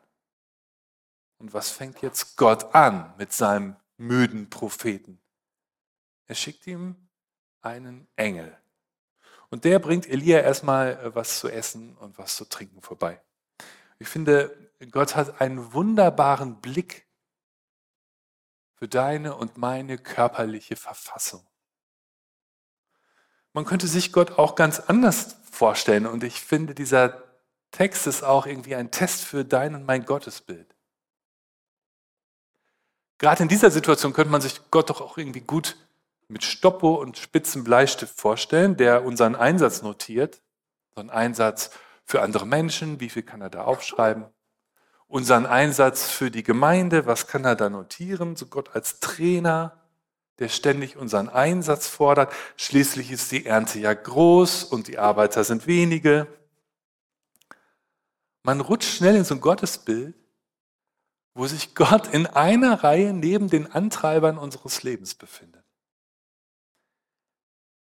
Und 1.40 1.54
was 1.54 1.70
fängt 1.70 2.02
jetzt 2.02 2.36
Gott 2.36 2.76
an 2.76 3.14
mit 3.18 3.32
seinem 3.32 3.76
müden 3.98 4.50
Propheten? 4.50 5.20
Er 6.26 6.36
schickt 6.36 6.68
ihm 6.68 7.07
einen 7.68 8.08
Engel. 8.16 8.58
Und 9.50 9.64
der 9.64 9.80
bringt 9.80 10.08
Elia 10.08 10.40
erstmal 10.40 10.98
äh, 10.98 11.16
was 11.16 11.40
zu 11.40 11.50
essen 11.50 11.96
und 11.98 12.18
was 12.18 12.36
zu 12.36 12.46
trinken 12.46 12.82
vorbei. 12.82 13.22
Ich 14.00 14.08
finde, 14.08 14.56
Gott 14.92 15.16
hat 15.16 15.42
einen 15.42 15.74
wunderbaren 15.74 16.62
Blick 16.62 17.08
für 18.76 18.88
deine 18.88 19.36
und 19.36 19.58
meine 19.58 19.98
körperliche 19.98 20.76
Verfassung. 20.76 21.46
Man 23.54 23.66
könnte 23.66 23.88
sich 23.88 24.12
Gott 24.12 24.38
auch 24.38 24.56
ganz 24.56 24.80
anders 24.80 25.38
vorstellen 25.52 26.06
und 26.06 26.24
ich 26.24 26.42
finde, 26.42 26.76
dieser 26.76 27.24
Text 27.72 28.06
ist 28.06 28.24
auch 28.24 28.46
irgendwie 28.46 28.76
ein 28.76 28.92
Test 28.92 29.24
für 29.24 29.44
dein 29.44 29.74
und 29.74 29.86
mein 29.86 30.06
Gottesbild. 30.06 30.76
Gerade 33.18 33.42
in 33.42 33.50
dieser 33.50 33.72
Situation 33.72 34.14
könnte 34.14 34.32
man 34.32 34.42
sich 34.42 34.70
Gott 34.70 34.92
doch 34.92 35.02
auch 35.02 35.18
irgendwie 35.18 35.42
gut 35.42 35.76
mit 36.28 36.44
Stoppo 36.44 36.96
und 36.96 37.18
spitzen 37.18 37.64
Bleistift 37.64 38.20
vorstellen, 38.20 38.78
der 38.78 39.04
unseren 39.06 39.36
Einsatz 39.36 39.82
notiert. 39.82 40.42
So 40.96 41.02
ein 41.02 41.10
Einsatz 41.10 41.72
für 42.04 42.22
andere 42.22 42.46
Menschen, 42.46 43.00
wie 43.00 43.10
viel 43.10 43.24
kann 43.24 43.42
er 43.42 43.50
da 43.50 43.64
aufschreiben? 43.64 44.26
Unseren 45.08 45.46
Einsatz 45.46 46.10
für 46.10 46.32
die 46.32 46.44
Gemeinde, 46.44 47.06
was 47.06 47.28
kann 47.28 47.46
er 47.46 47.56
da 47.56 47.70
notieren? 47.70 48.36
So 48.36 48.48
Gott 48.48 48.76
als 48.76 49.00
Trainer, 49.00 49.78
der 50.40 50.50
ständig 50.50 50.98
unseren 50.98 51.30
Einsatz 51.30 51.88
fordert. 51.88 52.34
Schließlich 52.58 53.12
ist 53.12 53.32
die 53.32 53.46
Ernte 53.46 53.80
ja 53.80 53.94
groß 53.94 54.66
und 54.66 54.88
die 54.88 55.00
Arbeiter 55.00 55.44
sind 55.44 55.66
wenige. 55.66 56.28
Man 58.44 58.62
rutscht 58.62 58.98
schnell 58.98 59.16
in 59.16 59.24
so 59.24 59.36
ein 59.36 59.42
Gottesbild, 59.42 60.16
wo 61.34 61.48
sich 61.48 61.76
Gott 61.76 62.08
in 62.08 62.28
einer 62.28 62.84
Reihe 62.84 63.14
neben 63.14 63.50
den 63.50 63.72
Antreibern 63.72 64.38
unseres 64.38 64.84
Lebens 64.84 65.16
befindet. 65.16 65.57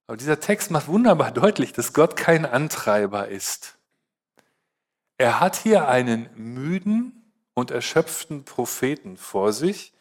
Aber 0.07 0.17
dieser 0.17 0.39
Text 0.39 0.71
macht 0.71 0.87
wunderbar 0.87 1.31
deutlich, 1.33 1.73
dass 1.73 1.93
Gott 1.93 2.15
kein 2.15 2.45
Antreiber 2.45 3.27
ist. 3.27 3.77
Er 5.17 5.39
hat 5.39 5.55
hier 5.55 5.87
einen 5.87 6.29
müden 6.35 7.31
und 7.53 7.71
erschöpften 7.71 8.43
Propheten 8.43 9.17
vor 9.17 9.53
sich, 9.53 9.93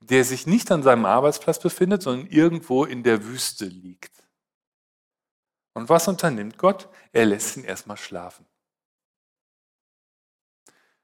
der 0.00 0.24
sich 0.24 0.46
nicht 0.46 0.70
an 0.72 0.82
seinem 0.82 1.04
Arbeitsplatz 1.04 1.60
befindet, 1.60 2.02
sondern 2.02 2.26
irgendwo 2.26 2.84
in 2.84 3.02
der 3.02 3.24
Wüste 3.24 3.66
liegt. 3.66 4.10
Und 5.74 5.88
was 5.88 6.08
unternimmt 6.08 6.58
Gott? 6.58 6.88
Er 7.12 7.26
lässt 7.26 7.56
ihn 7.56 7.64
erstmal 7.64 7.96
schlafen. 7.96 8.46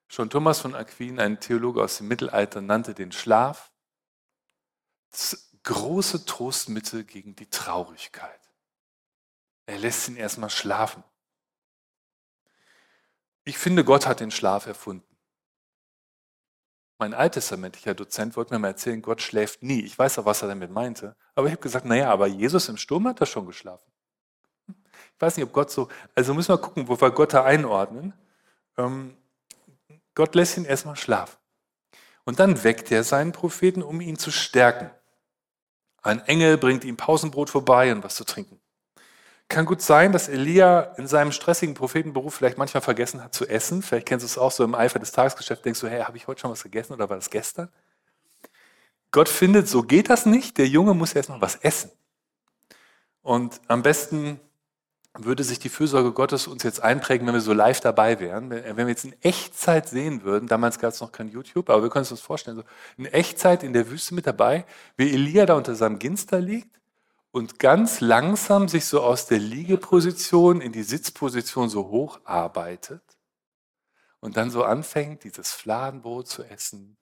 Schon 0.08 0.30
Thomas 0.30 0.60
von 0.60 0.74
Aquin, 0.74 1.20
ein 1.20 1.38
Theologe 1.38 1.82
aus 1.82 1.98
dem 1.98 2.08
Mittelalter, 2.08 2.62
nannte 2.62 2.94
den 2.94 3.12
Schlaf 3.12 3.70
das 5.10 5.52
große 5.62 6.24
Trostmittel 6.24 7.04
gegen 7.04 7.36
die 7.36 7.48
Traurigkeit. 7.48 8.47
Er 9.68 9.76
lässt 9.76 10.08
ihn 10.08 10.16
erstmal 10.16 10.48
schlafen. 10.48 11.04
Ich 13.44 13.58
finde, 13.58 13.84
Gott 13.84 14.06
hat 14.06 14.20
den 14.20 14.30
Schlaf 14.30 14.66
erfunden. 14.66 15.04
Mein 16.96 17.12
alttestamentlicher 17.12 17.92
Dozent 17.92 18.34
wollte 18.34 18.54
mir 18.54 18.60
mal 18.60 18.68
erzählen, 18.68 19.02
Gott 19.02 19.20
schläft 19.20 19.62
nie. 19.62 19.82
Ich 19.82 19.98
weiß 19.98 20.18
auch, 20.18 20.24
was 20.24 20.40
er 20.40 20.48
damit 20.48 20.70
meinte. 20.70 21.14
Aber 21.34 21.48
ich 21.48 21.52
habe 21.52 21.60
gesagt, 21.60 21.84
naja, 21.84 22.10
aber 22.10 22.26
Jesus 22.26 22.70
im 22.70 22.78
Sturm 22.78 23.06
hat 23.08 23.20
er 23.20 23.26
schon 23.26 23.44
geschlafen. 23.44 23.92
Ich 24.68 25.20
weiß 25.20 25.36
nicht, 25.36 25.44
ob 25.44 25.52
Gott 25.52 25.70
so, 25.70 25.88
also 26.14 26.32
müssen 26.32 26.48
wir 26.48 26.58
gucken, 26.58 26.88
wo 26.88 26.98
wir 26.98 27.10
Gott 27.10 27.34
da 27.34 27.44
einordnen. 27.44 28.14
Ähm, 28.78 29.18
Gott 30.14 30.34
lässt 30.34 30.56
ihn 30.56 30.64
erstmal 30.64 30.96
schlafen. 30.96 31.36
Und 32.24 32.40
dann 32.40 32.64
weckt 32.64 32.90
er 32.90 33.04
seinen 33.04 33.32
Propheten, 33.32 33.82
um 33.82 34.00
ihn 34.00 34.16
zu 34.16 34.30
stärken. 34.30 34.90
Ein 36.00 36.20
Engel 36.20 36.56
bringt 36.56 36.84
ihm 36.84 36.96
Pausenbrot 36.96 37.50
vorbei 37.50 37.92
und 37.92 38.02
was 38.02 38.14
zu 38.14 38.24
trinken. 38.24 38.57
Kann 39.48 39.64
gut 39.64 39.80
sein, 39.80 40.12
dass 40.12 40.28
Elia 40.28 40.80
in 40.98 41.06
seinem 41.06 41.32
stressigen 41.32 41.74
Prophetenberuf 41.74 42.34
vielleicht 42.34 42.58
manchmal 42.58 42.82
vergessen 42.82 43.24
hat 43.24 43.34
zu 43.34 43.46
essen. 43.46 43.80
Vielleicht 43.80 44.06
kennst 44.06 44.22
du 44.22 44.26
es 44.26 44.36
auch 44.36 44.52
so 44.52 44.62
im 44.62 44.74
Eifer 44.74 44.98
des 44.98 45.12
Tagesgeschäfts, 45.12 45.62
denkst 45.62 45.80
du, 45.80 45.88
hey, 45.88 46.02
habe 46.02 46.18
ich 46.18 46.26
heute 46.26 46.42
schon 46.42 46.50
was 46.50 46.62
gegessen 46.62 46.92
oder 46.92 47.08
war 47.08 47.16
das 47.16 47.30
gestern? 47.30 47.70
Gott 49.10 49.30
findet, 49.30 49.66
so 49.66 49.82
geht 49.82 50.10
das 50.10 50.26
nicht. 50.26 50.58
Der 50.58 50.66
Junge 50.66 50.92
muss 50.92 51.14
erst 51.14 51.30
noch 51.30 51.40
was 51.40 51.56
essen. 51.56 51.90
Und 53.22 53.62
am 53.68 53.82
besten 53.82 54.38
würde 55.14 55.42
sich 55.44 55.58
die 55.58 55.70
Fürsorge 55.70 56.12
Gottes 56.12 56.46
uns 56.46 56.62
jetzt 56.62 56.82
einprägen, 56.82 57.26
wenn 57.26 57.34
wir 57.34 57.40
so 57.40 57.54
live 57.54 57.80
dabei 57.80 58.20
wären. 58.20 58.50
Wenn 58.50 58.76
wir 58.76 58.88
jetzt 58.88 59.06
in 59.06 59.14
Echtzeit 59.22 59.88
sehen 59.88 60.24
würden, 60.24 60.46
damals 60.46 60.78
gab 60.78 60.92
es 60.92 61.00
noch 61.00 61.10
kein 61.10 61.28
YouTube, 61.28 61.70
aber 61.70 61.82
wir 61.82 61.88
können 61.88 62.02
uns 62.02 62.10
das 62.10 62.20
vorstellen, 62.20 62.58
so 62.58 62.64
in 62.98 63.06
Echtzeit 63.06 63.62
in 63.62 63.72
der 63.72 63.90
Wüste 63.90 64.14
mit 64.14 64.26
dabei, 64.26 64.66
wie 64.98 65.10
Elia 65.10 65.46
da 65.46 65.54
unter 65.54 65.74
seinem 65.74 65.98
Ginster 65.98 66.38
liegt 66.38 66.77
und 67.30 67.58
ganz 67.58 68.00
langsam 68.00 68.68
sich 68.68 68.86
so 68.86 69.02
aus 69.02 69.26
der 69.26 69.38
Liegeposition 69.38 70.60
in 70.60 70.72
die 70.72 70.82
Sitzposition 70.82 71.68
so 71.68 71.88
hoch 71.88 72.20
arbeitet 72.24 73.02
und 74.20 74.36
dann 74.36 74.50
so 74.50 74.64
anfängt, 74.64 75.24
dieses 75.24 75.52
Fladenbrot 75.52 76.28
zu 76.28 76.42
essen 76.44 76.96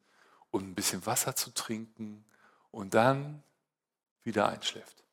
und 0.50 0.68
ein 0.68 0.74
bisschen 0.74 1.06
Wasser 1.06 1.36
zu 1.36 1.52
trinken 1.52 2.24
und 2.70 2.94
dann 2.94 3.42
wieder 4.22 4.48
einschläft. 4.48 5.04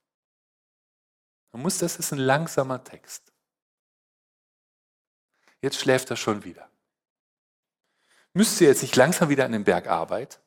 Man 1.51 1.61
muss, 1.61 1.77
das 1.77 1.97
ist 1.97 2.11
ein 2.11 2.19
langsamer 2.19 2.83
Text. 2.83 3.31
Jetzt 5.61 5.79
schläft 5.79 6.09
er 6.09 6.17
schon 6.17 6.43
wieder. 6.43 6.67
Müsste 8.33 8.65
jetzt 8.65 8.81
nicht 8.81 8.95
langsam 8.95 9.29
wieder 9.29 9.45
an 9.45 9.51
den 9.51 9.63
Berg 9.63 9.87
arbeiten? 9.87 10.41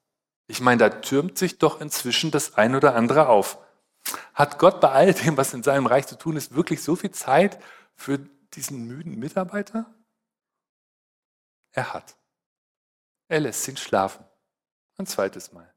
Ich 0.48 0.60
meine, 0.60 0.78
da 0.78 0.90
türmt 0.90 1.38
sich 1.38 1.58
doch 1.58 1.80
inzwischen 1.80 2.32
das 2.32 2.54
ein 2.54 2.74
oder 2.74 2.96
andere 2.96 3.28
auf. 3.28 3.58
Hat 4.36 4.58
Gott 4.58 4.82
bei 4.82 4.90
all 4.92 5.14
dem, 5.14 5.38
was 5.38 5.54
in 5.54 5.62
seinem 5.62 5.86
Reich 5.86 6.06
zu 6.06 6.16
tun 6.16 6.36
ist, 6.36 6.54
wirklich 6.54 6.82
so 6.82 6.94
viel 6.94 7.10
Zeit 7.10 7.58
für 7.94 8.18
diesen 8.52 8.86
müden 8.86 9.18
Mitarbeiter? 9.18 9.86
Er 11.72 11.94
hat. 11.94 12.16
Er 13.28 13.40
lässt 13.40 13.66
ihn 13.66 13.78
schlafen. 13.78 14.26
Ein 14.98 15.06
zweites 15.06 15.52
Mal. 15.52 15.72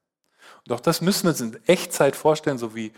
Und 0.65 0.73
auch 0.73 0.81
das 0.81 0.99
müssen 0.99 1.23
wir 1.23 1.29
uns 1.29 1.39
in 1.39 1.65
Echtzeit 1.67 2.17
vorstellen, 2.17 2.57
so 2.57 2.75
wie 2.75 2.91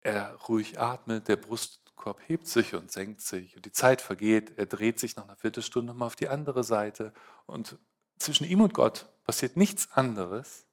er 0.00 0.34
ruhig 0.48 0.80
atmet, 0.80 1.28
der 1.28 1.36
Brustkorb 1.36 2.20
hebt 2.26 2.48
sich 2.48 2.74
und 2.74 2.90
senkt 2.90 3.20
sich 3.20 3.54
und 3.54 3.64
die 3.66 3.72
Zeit 3.72 4.00
vergeht. 4.00 4.58
Er 4.58 4.66
dreht 4.66 4.98
sich 4.98 5.14
nach 5.14 5.24
einer 5.24 5.36
Viertelstunde 5.36 5.94
mal 5.94 6.06
auf 6.06 6.16
die 6.16 6.28
andere 6.28 6.64
Seite 6.64 7.12
und 7.46 7.78
zwischen 8.18 8.44
ihm 8.44 8.60
und 8.60 8.74
Gott 8.74 9.06
passiert 9.22 9.56
nichts 9.56 9.92
anderes, 9.92 10.66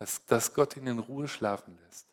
als 0.00 0.24
dass 0.26 0.52
Gott 0.52 0.76
ihn 0.76 0.88
in 0.88 0.98
Ruhe 0.98 1.28
schlafen 1.28 1.78
lässt. 1.84 2.05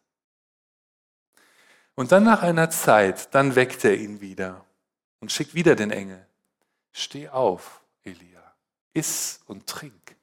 Und 1.95 2.11
dann 2.11 2.23
nach 2.23 2.41
einer 2.41 2.69
Zeit, 2.69 3.33
dann 3.35 3.55
weckt 3.55 3.83
er 3.85 3.95
ihn 3.95 4.19
wieder 4.19 4.65
und 5.19 5.31
schickt 5.31 5.53
wieder 5.53 5.75
den 5.75 5.91
Engel. 5.91 6.25
Steh 6.91 7.29
auf, 7.29 7.81
Elia, 8.03 8.43
iss 8.93 9.41
und 9.45 9.67
trink, 9.67 10.15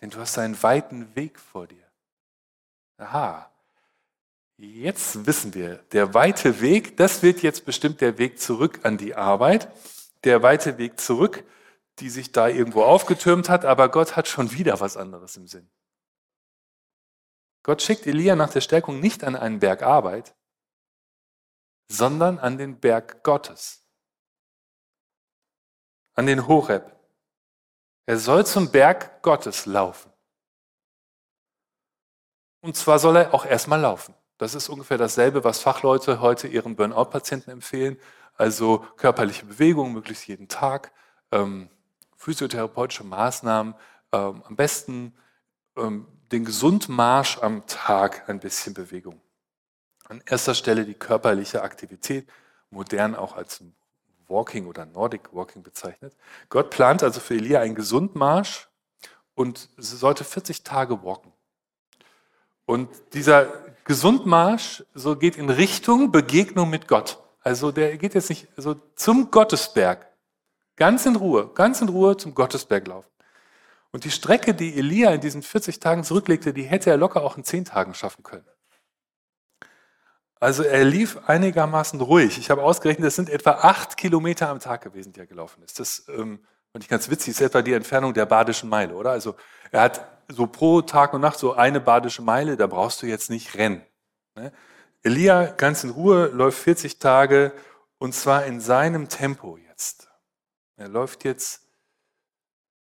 denn 0.00 0.10
du 0.10 0.18
hast 0.18 0.38
einen 0.38 0.60
weiten 0.62 1.14
Weg 1.16 1.38
vor 1.38 1.66
dir. 1.66 1.84
Aha, 2.98 3.50
jetzt 4.56 5.26
wissen 5.26 5.54
wir, 5.54 5.76
der 5.92 6.14
weite 6.14 6.60
Weg, 6.60 6.96
das 6.96 7.22
wird 7.22 7.42
jetzt 7.42 7.64
bestimmt 7.64 8.00
der 8.00 8.18
Weg 8.18 8.40
zurück 8.40 8.80
an 8.82 8.96
die 8.96 9.14
Arbeit, 9.14 9.68
der 10.24 10.42
weite 10.42 10.78
Weg 10.78 10.98
zurück, 10.98 11.44
die 12.00 12.10
sich 12.10 12.32
da 12.32 12.48
irgendwo 12.48 12.82
aufgetürmt 12.82 13.48
hat, 13.48 13.64
aber 13.64 13.88
Gott 13.88 14.16
hat 14.16 14.28
schon 14.28 14.52
wieder 14.52 14.80
was 14.80 14.96
anderes 14.96 15.36
im 15.36 15.46
Sinn. 15.46 15.68
Gott 17.62 17.82
schickt 17.82 18.06
Elia 18.06 18.36
nach 18.36 18.50
der 18.50 18.60
Stärkung 18.60 19.00
nicht 19.00 19.24
an 19.24 19.36
einen 19.36 19.58
Berg 19.58 19.82
Arbeit, 19.82 20.34
sondern 21.88 22.38
an 22.38 22.58
den 22.58 22.80
Berg 22.80 23.22
Gottes, 23.24 23.84
an 26.14 26.26
den 26.26 26.46
Horeb. 26.46 26.94
Er 28.06 28.18
soll 28.18 28.46
zum 28.46 28.70
Berg 28.70 29.22
Gottes 29.22 29.66
laufen. 29.66 30.12
Und 32.60 32.76
zwar 32.76 32.98
soll 32.98 33.16
er 33.16 33.34
auch 33.34 33.44
erstmal 33.44 33.80
laufen. 33.80 34.14
Das 34.38 34.54
ist 34.54 34.68
ungefähr 34.68 34.98
dasselbe, 34.98 35.44
was 35.44 35.60
Fachleute 35.60 36.20
heute 36.20 36.48
ihren 36.48 36.76
Burnout-Patienten 36.76 37.50
empfehlen. 37.50 37.98
Also 38.34 38.78
körperliche 38.96 39.46
Bewegung, 39.46 39.92
möglichst 39.92 40.26
jeden 40.26 40.48
Tag, 40.48 40.92
ähm, 41.32 41.68
physiotherapeutische 42.16 43.04
Maßnahmen, 43.04 43.74
ähm, 44.12 44.42
am 44.44 44.56
besten 44.56 45.16
ähm, 45.76 46.06
den 46.32 46.44
Gesundmarsch 46.44 47.38
am 47.38 47.66
Tag 47.66 48.28
ein 48.28 48.40
bisschen 48.40 48.74
Bewegung. 48.74 49.20
An 50.08 50.22
erster 50.26 50.54
Stelle 50.54 50.84
die 50.84 50.94
körperliche 50.94 51.62
Aktivität, 51.62 52.28
modern 52.70 53.14
auch 53.14 53.36
als 53.36 53.62
Walking 54.28 54.66
oder 54.66 54.84
Nordic 54.86 55.32
Walking 55.32 55.62
bezeichnet. 55.62 56.14
Gott 56.48 56.70
plant 56.70 57.02
also 57.02 57.20
für 57.20 57.34
Elia 57.34 57.60
einen 57.60 57.74
Gesundmarsch 57.74 58.68
und 59.34 59.68
sie 59.76 59.96
sollte 59.96 60.24
40 60.24 60.62
Tage 60.62 61.02
walken. 61.02 61.32
Und 62.66 62.90
dieser 63.14 63.46
Gesundmarsch 63.84 64.84
so 64.94 65.16
geht 65.16 65.36
in 65.36 65.48
Richtung 65.48 66.12
Begegnung 66.12 66.68
mit 66.68 66.88
Gott. 66.88 67.18
Also 67.40 67.72
der 67.72 67.96
geht 67.96 68.14
jetzt 68.14 68.28
nicht 68.28 68.48
so 68.56 68.74
zum 68.94 69.30
Gottesberg. 69.30 70.06
Ganz 70.76 71.06
in 71.06 71.16
Ruhe, 71.16 71.50
ganz 71.54 71.80
in 71.80 71.88
Ruhe 71.88 72.16
zum 72.16 72.34
Gottesberg 72.34 72.86
laufen. 72.86 73.08
Und 73.92 74.04
die 74.04 74.10
Strecke, 74.10 74.54
die 74.54 74.76
Elia 74.76 75.10
in 75.12 75.20
diesen 75.20 75.42
40 75.42 75.80
Tagen 75.80 76.04
zurücklegte, 76.04 76.52
die 76.52 76.64
hätte 76.64 76.90
er 76.90 76.96
locker 76.96 77.22
auch 77.22 77.36
in 77.36 77.44
10 77.44 77.64
Tagen 77.64 77.94
schaffen 77.94 78.22
können. 78.22 78.46
Also 80.40 80.62
er 80.62 80.84
lief 80.84 81.18
einigermaßen 81.26 82.00
ruhig. 82.00 82.38
Ich 82.38 82.50
habe 82.50 82.62
ausgerechnet, 82.62 83.06
das 83.06 83.16
sind 83.16 83.28
etwa 83.28 83.52
acht 83.52 83.96
Kilometer 83.96 84.48
am 84.48 84.60
Tag 84.60 84.82
gewesen, 84.82 85.12
die 85.12 85.20
er 85.20 85.26
gelaufen 85.26 85.62
ist. 85.64 85.80
Das 85.80 86.04
ähm, 86.08 86.40
fand 86.70 86.84
ich 86.84 86.88
ganz 86.88 87.10
witzig, 87.10 87.32
ist 87.32 87.40
etwa 87.40 87.62
die 87.62 87.72
Entfernung 87.72 88.14
der 88.14 88.26
Badischen 88.26 88.68
Meile, 88.68 88.94
oder? 88.94 89.10
Also 89.10 89.34
er 89.72 89.80
hat 89.80 90.06
so 90.28 90.46
pro 90.46 90.82
Tag 90.82 91.12
und 91.12 91.22
Nacht 91.22 91.38
so 91.38 91.54
eine 91.54 91.80
Badische 91.80 92.22
Meile, 92.22 92.56
da 92.56 92.66
brauchst 92.66 93.02
du 93.02 93.06
jetzt 93.06 93.30
nicht 93.30 93.56
rennen. 93.56 93.82
Ne? 94.36 94.52
Elia 95.02 95.46
ganz 95.46 95.82
in 95.82 95.90
Ruhe 95.90 96.26
läuft 96.26 96.58
40 96.58 96.98
Tage 96.98 97.52
und 97.98 98.14
zwar 98.14 98.44
in 98.44 98.60
seinem 98.60 99.08
Tempo 99.08 99.56
jetzt. 99.56 100.08
Er 100.76 100.88
läuft 100.88 101.24
jetzt 101.24 101.67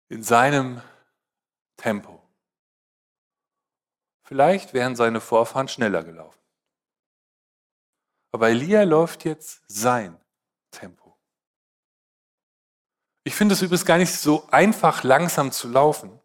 in 0.08 0.22
seinem 0.22 0.80
Tempo. 1.76 2.22
Vielleicht 4.22 4.74
wären 4.74 4.96
seine 4.96 5.20
Vorfahren 5.20 5.68
schneller 5.68 6.02
gelaufen. 6.02 6.38
Aber 8.30 8.50
Elia 8.50 8.82
läuft 8.82 9.24
jetzt 9.24 9.62
sein 9.68 10.18
Tempo. 10.70 11.16
Ich 13.24 13.34
finde 13.34 13.54
es 13.54 13.62
übrigens 13.62 13.86
gar 13.86 13.98
nicht 13.98 14.12
so 14.12 14.46
einfach, 14.50 15.02
langsam 15.02 15.50
zu 15.50 15.68
laufen. 15.68 16.18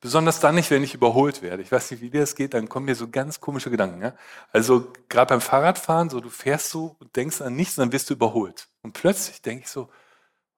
Besonders 0.00 0.40
dann 0.40 0.56
nicht, 0.56 0.70
wenn 0.70 0.82
ich 0.82 0.94
überholt 0.94 1.42
werde. 1.42 1.62
Ich 1.62 1.70
weiß 1.70 1.92
nicht, 1.92 2.00
wie 2.00 2.10
dir 2.10 2.20
das 2.20 2.34
geht, 2.34 2.54
dann 2.54 2.68
kommen 2.68 2.86
mir 2.86 2.96
so 2.96 3.08
ganz 3.08 3.40
komische 3.40 3.70
Gedanken. 3.70 4.02
Ja? 4.02 4.16
Also 4.50 4.92
gerade 5.08 5.28
beim 5.28 5.40
Fahrradfahren, 5.40 6.10
so 6.10 6.20
du 6.20 6.28
fährst 6.30 6.70
so 6.70 6.96
und 6.98 7.14
denkst 7.14 7.40
an 7.40 7.54
nichts, 7.54 7.76
dann 7.76 7.92
wirst 7.92 8.10
du 8.10 8.14
überholt. 8.14 8.68
Und 8.82 8.94
plötzlich 8.94 9.42
denke 9.42 9.62
ich 9.62 9.70
so, 9.70 9.88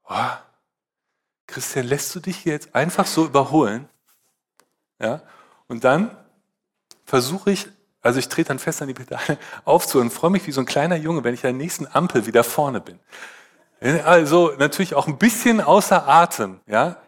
oh, 0.04 0.30
Christian, 1.46 1.86
lässt 1.86 2.14
du 2.14 2.20
dich 2.20 2.44
jetzt 2.44 2.74
einfach 2.74 3.06
so 3.06 3.24
überholen? 3.24 3.88
Ja? 5.00 5.22
Und 5.68 5.84
dann 5.84 6.16
versuche 7.04 7.50
ich 7.50 7.68
also 8.04 8.18
ich 8.18 8.28
trete 8.28 8.48
dann 8.48 8.58
fest 8.58 8.82
an 8.82 8.88
die 8.88 8.94
Pedale 8.94 9.38
auf 9.64 9.92
und 9.94 10.10
freue 10.10 10.30
mich 10.30 10.46
wie 10.46 10.52
so 10.52 10.60
ein 10.60 10.66
kleiner 10.66 10.96
Junge, 10.96 11.24
wenn 11.24 11.34
ich 11.34 11.44
an 11.44 11.58
der 11.58 11.64
nächsten 11.64 11.88
Ampel 11.90 12.26
wieder 12.26 12.44
vorne 12.44 12.80
bin. 12.80 13.00
Also 14.04 14.52
natürlich 14.58 14.94
auch 14.94 15.08
ein 15.08 15.18
bisschen 15.18 15.60
außer 15.60 16.06
Atem, 16.06 16.60
ja. 16.66 16.98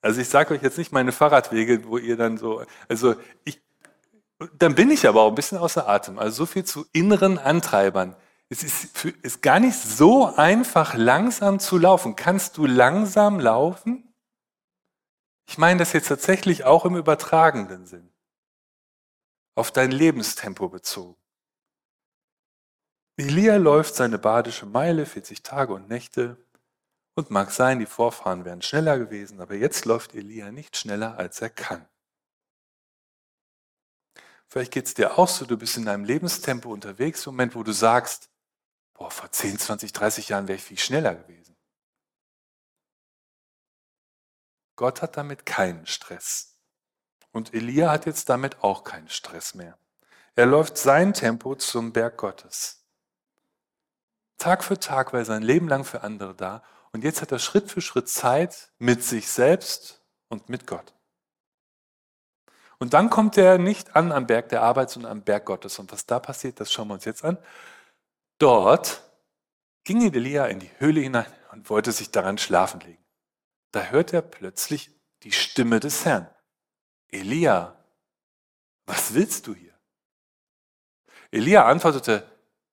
Also 0.00 0.20
ich 0.20 0.28
sage 0.28 0.54
euch 0.54 0.62
jetzt 0.62 0.78
nicht 0.78 0.90
meine 0.90 1.12
Fahrradwege, 1.12 1.86
wo 1.86 1.98
ihr 1.98 2.16
dann 2.16 2.38
so, 2.38 2.64
also 2.88 3.14
ich, 3.44 3.60
dann 4.58 4.74
bin 4.74 4.90
ich 4.90 5.06
aber 5.06 5.22
auch 5.22 5.28
ein 5.28 5.34
bisschen 5.34 5.58
außer 5.58 5.86
Atem. 5.86 6.18
Also 6.18 6.44
so 6.44 6.46
viel 6.46 6.64
zu 6.64 6.86
inneren 6.92 7.38
Antreibern. 7.38 8.16
Es 8.48 8.62
ist, 8.62 8.96
für, 8.96 9.10
ist 9.22 9.42
gar 9.42 9.58
nicht 9.58 9.76
so 9.76 10.26
einfach, 10.26 10.94
langsam 10.94 11.58
zu 11.58 11.78
laufen. 11.78 12.14
Kannst 12.14 12.56
du 12.56 12.66
langsam 12.66 13.40
laufen? 13.40 14.14
Ich 15.48 15.58
meine 15.58 15.78
das 15.78 15.92
jetzt 15.92 16.08
tatsächlich 16.08 16.64
auch 16.64 16.84
im 16.84 16.96
übertragenen 16.96 17.86
Sinn 17.86 18.12
auf 19.56 19.70
dein 19.72 19.90
Lebenstempo 19.90 20.68
bezogen. 20.68 21.16
Elia 23.16 23.56
läuft 23.56 23.94
seine 23.94 24.18
badische 24.18 24.66
Meile, 24.66 25.06
40 25.06 25.42
Tage 25.42 25.72
und 25.72 25.88
Nächte, 25.88 26.36
und 27.14 27.30
mag 27.30 27.50
sein, 27.50 27.78
die 27.78 27.86
Vorfahren 27.86 28.44
wären 28.44 28.60
schneller 28.60 28.98
gewesen, 28.98 29.40
aber 29.40 29.54
jetzt 29.54 29.86
läuft 29.86 30.14
Elia 30.14 30.52
nicht 30.52 30.76
schneller, 30.76 31.16
als 31.16 31.40
er 31.40 31.48
kann. 31.48 31.88
Vielleicht 34.48 34.72
geht 34.72 34.84
es 34.84 34.94
dir 34.94 35.18
auch 35.18 35.28
so, 35.28 35.46
du 35.46 35.56
bist 35.56 35.78
in 35.78 35.86
deinem 35.86 36.04
Lebenstempo 36.04 36.70
unterwegs, 36.70 37.26
im 37.26 37.32
Moment, 37.32 37.54
wo 37.54 37.62
du 37.62 37.72
sagst, 37.72 38.28
boah, 38.96 39.10
vor 39.10 39.30
10, 39.30 39.58
20, 39.58 39.92
30 39.92 40.28
Jahren 40.28 40.48
wäre 40.48 40.56
ich 40.56 40.64
viel 40.64 40.78
schneller 40.78 41.14
gewesen. 41.14 41.56
Gott 44.76 45.02
hat 45.02 45.16
damit 45.16 45.46
keinen 45.46 45.86
Stress. 45.86 46.58
Und 47.32 47.54
Elia 47.54 47.90
hat 47.90 48.06
jetzt 48.06 48.28
damit 48.28 48.62
auch 48.62 48.84
keinen 48.84 49.08
Stress 49.08 49.54
mehr. 49.54 49.78
Er 50.34 50.46
läuft 50.46 50.76
sein 50.76 51.14
Tempo 51.14 51.54
zum 51.54 51.92
Berg 51.92 52.18
Gottes. 52.18 52.84
Tag 54.38 54.64
für 54.64 54.78
Tag 54.78 55.12
war 55.12 55.20
er 55.20 55.26
sein 55.26 55.42
Leben 55.42 55.68
lang 55.68 55.84
für 55.84 56.02
andere 56.02 56.34
da. 56.34 56.62
Und 56.92 57.04
jetzt 57.04 57.22
hat 57.22 57.32
er 57.32 57.38
Schritt 57.38 57.70
für 57.70 57.80
Schritt 57.80 58.08
Zeit 58.08 58.70
mit 58.78 59.02
sich 59.02 59.28
selbst 59.28 60.02
und 60.28 60.48
mit 60.48 60.66
Gott. 60.66 60.94
Und 62.78 62.92
dann 62.92 63.08
kommt 63.08 63.38
er 63.38 63.56
nicht 63.56 63.96
an 63.96 64.12
am 64.12 64.26
Berg 64.26 64.50
der 64.50 64.62
Arbeit, 64.62 64.90
sondern 64.90 65.12
am 65.12 65.22
Berg 65.22 65.46
Gottes. 65.46 65.78
Und 65.78 65.92
was 65.92 66.04
da 66.04 66.20
passiert, 66.20 66.60
das 66.60 66.70
schauen 66.70 66.88
wir 66.88 66.94
uns 66.94 67.06
jetzt 67.06 67.24
an. 67.24 67.38
Dort 68.38 69.02
ging 69.84 70.02
Elia 70.02 70.46
in 70.46 70.60
die 70.60 70.70
Höhle 70.78 71.00
hinein 71.00 71.32
und 71.52 71.70
wollte 71.70 71.92
sich 71.92 72.10
daran 72.10 72.38
schlafen 72.38 72.80
legen. 72.80 73.04
Da 73.72 73.84
hört 73.84 74.12
er 74.12 74.22
plötzlich 74.22 74.90
die 75.22 75.32
Stimme 75.32 75.80
des 75.80 76.04
Herrn. 76.04 76.28
Elia, 77.08 77.76
was 78.84 79.14
willst 79.14 79.46
du 79.46 79.54
hier? 79.54 79.72
Elia 81.30 81.66
antwortete, 81.66 82.26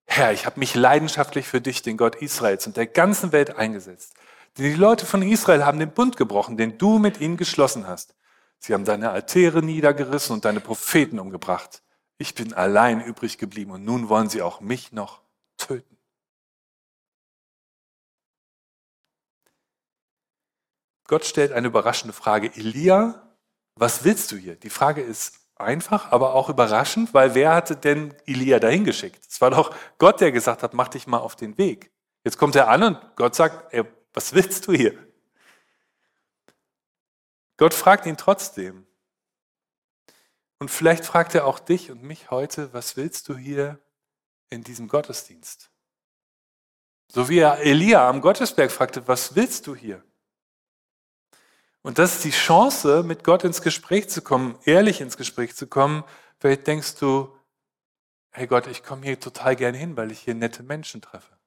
Herr, 0.05 0.33
ich 0.33 0.45
habe 0.45 0.59
mich 0.59 0.75
leidenschaftlich 0.75 1.47
für 1.47 1.61
dich, 1.61 1.81
den 1.81 1.97
Gott 1.97 2.15
Israels 2.15 2.67
und 2.67 2.77
der 2.77 2.87
ganzen 2.87 3.31
Welt 3.31 3.55
eingesetzt. 3.55 4.13
Denn 4.57 4.65
die 4.65 4.75
Leute 4.75 5.05
von 5.05 5.21
Israel 5.23 5.65
haben 5.65 5.79
den 5.79 5.91
Bund 5.91 6.17
gebrochen, 6.17 6.57
den 6.57 6.77
du 6.77 6.99
mit 6.99 7.19
ihnen 7.19 7.37
geschlossen 7.37 7.87
hast. 7.87 8.15
Sie 8.59 8.73
haben 8.73 8.85
deine 8.85 9.09
Altäre 9.09 9.63
niedergerissen 9.63 10.33
und 10.33 10.45
deine 10.45 10.59
Propheten 10.59 11.19
umgebracht. 11.19 11.81
Ich 12.17 12.35
bin 12.35 12.53
allein 12.53 13.01
übrig 13.01 13.37
geblieben 13.37 13.71
und 13.71 13.83
nun 13.83 14.09
wollen 14.09 14.29
sie 14.29 14.41
auch 14.41 14.61
mich 14.61 14.91
noch 14.91 15.22
töten. 15.67 15.97
Gott 21.07 21.25
stellt 21.25 21.51
eine 21.51 21.67
überraschende 21.67 22.13
Frage. 22.13 22.51
Elia 22.55 23.23
was 23.75 24.03
willst 24.03 24.31
du 24.31 24.35
hier? 24.35 24.55
Die 24.55 24.69
Frage 24.69 25.01
ist 25.01 25.39
einfach, 25.55 26.11
aber 26.11 26.33
auch 26.33 26.49
überraschend, 26.49 27.13
weil 27.13 27.35
wer 27.35 27.55
hatte 27.55 27.75
denn 27.75 28.13
Elia 28.25 28.59
dahin 28.59 28.83
geschickt? 28.83 29.25
Es 29.27 29.41
war 29.41 29.51
doch 29.51 29.75
Gott, 29.97 30.21
der 30.21 30.31
gesagt 30.31 30.63
hat, 30.63 30.73
mach 30.73 30.89
dich 30.89 31.07
mal 31.07 31.17
auf 31.17 31.35
den 31.35 31.57
Weg. 31.57 31.91
Jetzt 32.23 32.37
kommt 32.37 32.55
er 32.55 32.67
an 32.69 32.83
und 32.83 33.15
Gott 33.15 33.35
sagt, 33.35 33.73
ey, 33.73 33.83
was 34.13 34.33
willst 34.33 34.67
du 34.67 34.73
hier? 34.73 34.97
Gott 37.57 37.73
fragt 37.73 38.05
ihn 38.05 38.17
trotzdem. 38.17 38.85
Und 40.59 40.69
vielleicht 40.69 41.05
fragt 41.05 41.35
er 41.35 41.45
auch 41.45 41.59
dich 41.59 41.91
und 41.91 42.03
mich 42.03 42.31
heute, 42.31 42.73
was 42.73 42.95
willst 42.95 43.27
du 43.27 43.35
hier 43.35 43.79
in 44.53 44.63
diesem 44.63 44.87
Gottesdienst? 44.87 45.69
So 47.07 47.29
wie 47.29 47.39
er 47.39 47.59
Elia 47.59 48.07
am 48.07 48.21
Gottesberg 48.21 48.71
fragte, 48.71 49.07
was 49.07 49.35
willst 49.35 49.67
du 49.67 49.75
hier? 49.75 50.03
Und 51.81 51.99
das 51.99 52.15
ist 52.15 52.23
die 52.23 52.31
Chance, 52.31 53.03
mit 53.03 53.23
Gott 53.23 53.43
ins 53.43 53.61
Gespräch 53.61 54.09
zu 54.09 54.21
kommen, 54.21 54.57
ehrlich 54.63 55.01
ins 55.01 55.17
Gespräch 55.17 55.55
zu 55.55 55.67
kommen. 55.67 56.03
Vielleicht 56.39 56.65
denkst 56.65 56.95
du, 56.95 57.37
hey 58.31 58.47
Gott, 58.47 58.67
ich 58.67 58.83
komme 58.83 59.05
hier 59.05 59.19
total 59.19 59.55
gern 59.55 59.75
hin, 59.75 59.97
weil 59.97 60.11
ich 60.11 60.19
hier 60.21 60.33
nette 60.33 60.63
Menschen 60.63 61.01
treffe. 61.01 61.37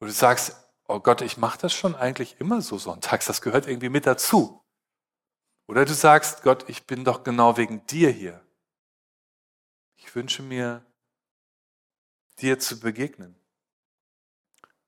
Oder 0.00 0.08
du 0.08 0.14
sagst, 0.14 0.56
oh 0.88 1.00
Gott, 1.00 1.22
ich 1.22 1.36
mache 1.36 1.58
das 1.58 1.72
schon 1.72 1.94
eigentlich 1.94 2.40
immer 2.40 2.60
so 2.60 2.76
sonntags, 2.76 3.26
das 3.26 3.40
gehört 3.40 3.66
irgendwie 3.66 3.88
mit 3.88 4.04
dazu. 4.04 4.62
Oder 5.68 5.84
du 5.84 5.94
sagst, 5.94 6.42
Gott, 6.42 6.68
ich 6.68 6.86
bin 6.86 7.04
doch 7.04 7.24
genau 7.24 7.56
wegen 7.56 7.86
dir 7.86 8.10
hier. 8.10 8.44
Ich 9.96 10.14
wünsche 10.14 10.42
mir, 10.42 10.84
dir 12.40 12.58
zu 12.58 12.80
begegnen. 12.80 13.34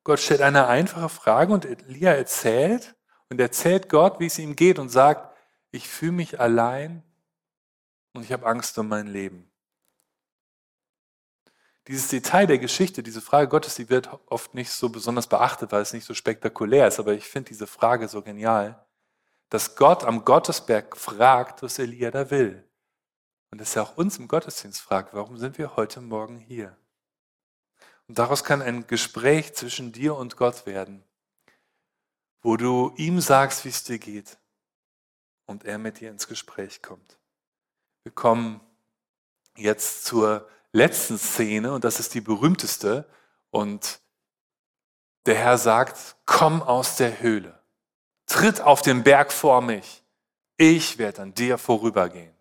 Gott 0.04 0.20
stellt 0.20 0.40
eine 0.40 0.66
einfache 0.66 1.08
Frage 1.08 1.52
und 1.52 1.64
Elia 1.64 2.12
erzählt, 2.12 2.94
und 3.28 3.40
erzählt 3.40 3.88
Gott, 3.88 4.20
wie 4.20 4.26
es 4.26 4.38
ihm 4.38 4.56
geht 4.56 4.78
und 4.78 4.88
sagt, 4.88 5.36
ich 5.70 5.88
fühle 5.88 6.12
mich 6.12 6.40
allein 6.40 7.02
und 8.14 8.22
ich 8.22 8.32
habe 8.32 8.46
Angst 8.46 8.78
um 8.78 8.88
mein 8.88 9.06
Leben. 9.06 9.50
Dieses 11.86 12.08
Detail 12.08 12.46
der 12.46 12.58
Geschichte, 12.58 13.02
diese 13.02 13.22
Frage 13.22 13.48
Gottes, 13.48 13.74
die 13.74 13.88
wird 13.88 14.10
oft 14.26 14.54
nicht 14.54 14.70
so 14.70 14.90
besonders 14.90 15.26
beachtet, 15.26 15.72
weil 15.72 15.82
es 15.82 15.92
nicht 15.92 16.04
so 16.04 16.14
spektakulär 16.14 16.86
ist, 16.86 16.98
aber 16.98 17.14
ich 17.14 17.24
finde 17.24 17.48
diese 17.48 17.66
Frage 17.66 18.08
so 18.08 18.20
genial, 18.22 18.84
dass 19.48 19.74
Gott 19.76 20.04
am 20.04 20.24
Gottesberg 20.24 20.96
fragt, 20.96 21.62
was 21.62 21.78
Elia 21.78 22.10
da 22.10 22.30
will. 22.30 22.64
Und 23.50 23.62
dass 23.62 23.76
er 23.76 23.82
auch 23.82 23.96
uns 23.96 24.18
im 24.18 24.28
Gottesdienst 24.28 24.82
fragt, 24.82 25.14
warum 25.14 25.38
sind 25.38 25.56
wir 25.56 25.76
heute 25.76 26.02
Morgen 26.02 26.36
hier? 26.36 26.76
Und 28.08 28.18
daraus 28.18 28.42
kann 28.42 28.62
ein 28.62 28.86
Gespräch 28.86 29.54
zwischen 29.54 29.92
dir 29.92 30.16
und 30.16 30.36
Gott 30.36 30.66
werden 30.66 31.04
wo 32.42 32.56
du 32.56 32.92
ihm 32.96 33.20
sagst, 33.20 33.64
wie 33.64 33.68
es 33.70 33.84
dir 33.84 33.98
geht 33.98 34.38
und 35.46 35.64
er 35.64 35.78
mit 35.78 36.00
dir 36.00 36.10
ins 36.10 36.28
Gespräch 36.28 36.82
kommt. 36.82 37.18
Wir 38.04 38.12
kommen 38.12 38.60
jetzt 39.56 40.04
zur 40.04 40.48
letzten 40.72 41.18
Szene 41.18 41.72
und 41.72 41.84
das 41.84 42.00
ist 42.00 42.14
die 42.14 42.20
berühmteste. 42.20 43.08
Und 43.50 44.00
der 45.26 45.34
Herr 45.34 45.58
sagt, 45.58 46.16
komm 46.26 46.62
aus 46.62 46.96
der 46.96 47.20
Höhle, 47.20 47.60
tritt 48.26 48.60
auf 48.60 48.82
den 48.82 49.02
Berg 49.02 49.32
vor 49.32 49.60
mich, 49.60 50.02
ich 50.56 50.98
werde 50.98 51.22
an 51.22 51.34
dir 51.34 51.58
vorübergehen. 51.58 52.34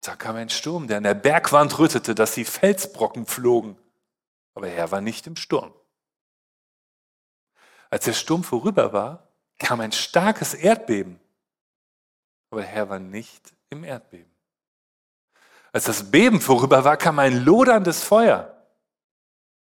Da 0.00 0.16
kam 0.16 0.36
ein 0.36 0.50
Sturm, 0.50 0.86
der 0.86 0.98
an 0.98 1.04
der 1.04 1.14
Bergwand 1.14 1.78
rüttete, 1.78 2.14
dass 2.14 2.32
die 2.32 2.44
Felsbrocken 2.44 3.26
flogen. 3.26 3.76
Aber 4.54 4.68
er 4.68 4.90
war 4.90 5.00
nicht 5.00 5.26
im 5.26 5.36
Sturm. 5.36 5.74
Als 7.90 8.04
der 8.04 8.12
Sturm 8.12 8.42
vorüber 8.42 8.92
war, 8.92 9.28
kam 9.58 9.80
ein 9.80 9.92
starkes 9.92 10.54
Erdbeben. 10.54 11.20
Aber 12.50 12.62
Herr 12.62 12.88
war 12.88 12.98
nicht 12.98 13.52
im 13.70 13.84
Erdbeben. 13.84 14.32
Als 15.72 15.84
das 15.84 16.10
Beben 16.10 16.40
vorüber 16.40 16.84
war, 16.84 16.96
kam 16.96 17.18
ein 17.18 17.44
loderndes 17.44 18.04
Feuer. 18.04 18.50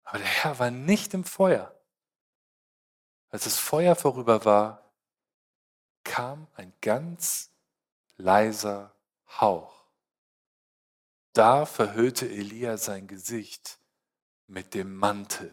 Aber 0.05 0.19
der 0.19 0.27
Herr 0.27 0.59
war 0.61 0.71
nicht 0.71 1.15
im 1.15 1.25
Feuer. 1.25 1.75
Als 3.31 3.45
das 3.45 3.59
Feuer 3.59 3.97
vorüber 3.97 4.45
war, 4.45 4.93
kam 6.05 6.47
ein 6.55 6.73
ganz 6.81 7.51
leiser 8.17 8.95
Hauch. 9.41 9.85
Da 11.33 11.67
verhüllte 11.67 12.29
Elia 12.29 12.77
sein 12.77 13.09
Gesicht 13.09 13.79
mit 14.47 14.75
dem 14.75 14.97
Mantel. 14.97 15.51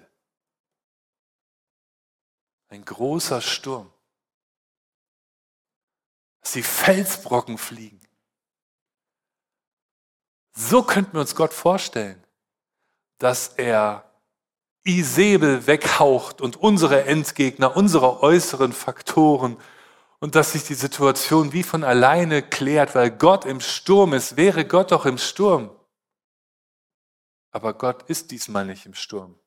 Ein 2.70 2.86
großer 2.86 3.42
Sturm. 3.42 3.92
Dass 6.42 6.54
die 6.54 6.64
Felsbrocken 6.64 7.58
fliegen. 7.58 8.02
So 10.56 10.84
könnten 10.84 11.14
wir 11.14 11.22
uns 11.22 11.36
Gott 11.36 11.54
vorstellen, 11.54 12.24
dass 13.18 13.50
er 13.50 14.10
Isabel 14.84 15.66
weghaucht 15.66 16.42
und 16.42 16.58
unsere 16.58 17.06
Endgegner, 17.06 17.76
unsere 17.76 18.22
äußeren 18.22 18.74
Faktoren 18.74 19.58
und 20.20 20.36
dass 20.36 20.52
sich 20.52 20.66
die 20.66 20.74
Situation 20.74 21.54
wie 21.54 21.64
von 21.64 21.84
alleine 21.84 22.42
klärt, 22.42 22.96
weil 22.96 23.12
Gott 23.12 23.46
im 23.46 23.62
Sturm 23.62 24.14
ist. 24.14 24.38
Wäre 24.38 24.66
Gott 24.66 24.92
doch 24.92 25.06
im 25.06 25.18
Sturm. 25.18 25.70
Aber 27.54 27.74
Gott 27.74 28.04
ist 28.10 28.32
diesmal 28.32 28.66
nicht 28.66 28.86
im 28.86 28.94
Sturm. 28.94 29.40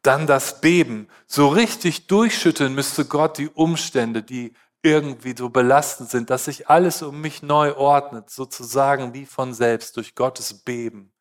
Dann 0.00 0.26
das 0.26 0.62
Beben. 0.62 1.08
So 1.26 1.48
richtig 1.48 2.06
durchschütteln 2.06 2.74
müsste 2.74 3.04
Gott 3.04 3.36
die 3.36 3.48
Umstände, 3.48 4.22
die 4.22 4.54
irgendwie 4.82 5.34
so 5.36 5.50
belastend 5.50 6.08
sind, 6.08 6.30
dass 6.30 6.46
sich 6.46 6.70
alles 6.70 7.02
um 7.02 7.20
mich 7.20 7.42
neu 7.42 7.76
ordnet, 7.76 8.30
sozusagen 8.30 9.12
wie 9.12 9.26
von 9.26 9.52
selbst 9.52 9.98
durch 9.98 10.14
Gottes 10.14 10.54
Beben. 10.54 11.12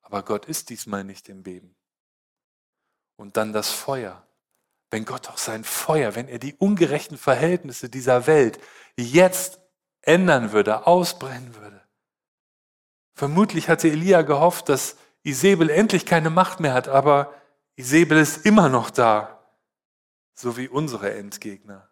Aber 0.00 0.22
Gott 0.22 0.46
ist 0.46 0.70
diesmal 0.70 1.04
nicht 1.04 1.28
im 1.28 1.42
Beben. 1.42 1.76
Und 3.16 3.36
dann 3.36 3.52
das 3.52 3.70
Feuer 3.70 4.26
wenn 4.94 5.04
Gott 5.04 5.28
auch 5.28 5.38
sein 5.38 5.64
Feuer, 5.64 6.14
wenn 6.14 6.28
er 6.28 6.38
die 6.38 6.54
ungerechten 6.54 7.18
Verhältnisse 7.18 7.88
dieser 7.88 8.28
Welt 8.28 8.60
jetzt 8.96 9.58
ändern 10.02 10.52
würde, 10.52 10.86
ausbrennen 10.86 11.56
würde. 11.56 11.83
Vermutlich 13.14 13.68
hatte 13.68 13.88
Elia 13.88 14.22
gehofft, 14.22 14.68
dass 14.68 14.96
Isabel 15.22 15.70
endlich 15.70 16.04
keine 16.04 16.30
Macht 16.30 16.60
mehr 16.60 16.74
hat, 16.74 16.88
aber 16.88 17.32
Isabel 17.76 18.18
ist 18.18 18.44
immer 18.44 18.68
noch 18.68 18.90
da, 18.90 19.44
so 20.34 20.56
wie 20.56 20.68
unsere 20.68 21.14
Endgegner. 21.14 21.88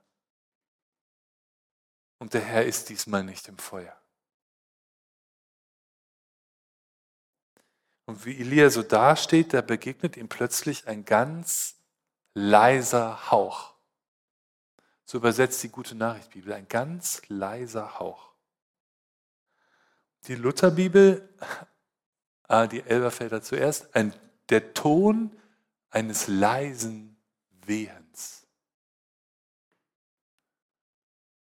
Und 2.18 2.34
der 2.34 2.42
Herr 2.42 2.66
ist 2.66 2.88
diesmal 2.88 3.24
nicht 3.24 3.48
im 3.48 3.58
Feuer. 3.58 3.96
Und 8.04 8.24
wie 8.26 8.38
Elia 8.40 8.68
so 8.68 8.82
dasteht, 8.82 9.54
da 9.54 9.60
begegnet 9.60 10.16
ihm 10.16 10.28
plötzlich 10.28 10.86
ein 10.88 11.04
ganz 11.04 11.76
leiser 12.34 13.30
Hauch. 13.30 13.74
So 15.04 15.18
übersetzt 15.18 15.62
die 15.62 15.68
gute 15.68 15.94
Nachricht 15.94 16.30
Bibel, 16.30 16.52
ein 16.52 16.68
ganz 16.68 17.22
leiser 17.28 17.98
Hauch. 17.98 18.31
Die 20.28 20.34
Lutherbibel, 20.34 21.28
ah, 22.48 22.66
die 22.66 22.82
Elberfelder 22.82 23.42
zuerst, 23.42 23.94
ein, 23.94 24.14
der 24.48 24.74
Ton 24.74 25.32
eines 25.90 26.28
leisen 26.28 27.16
Wehens. 27.66 28.46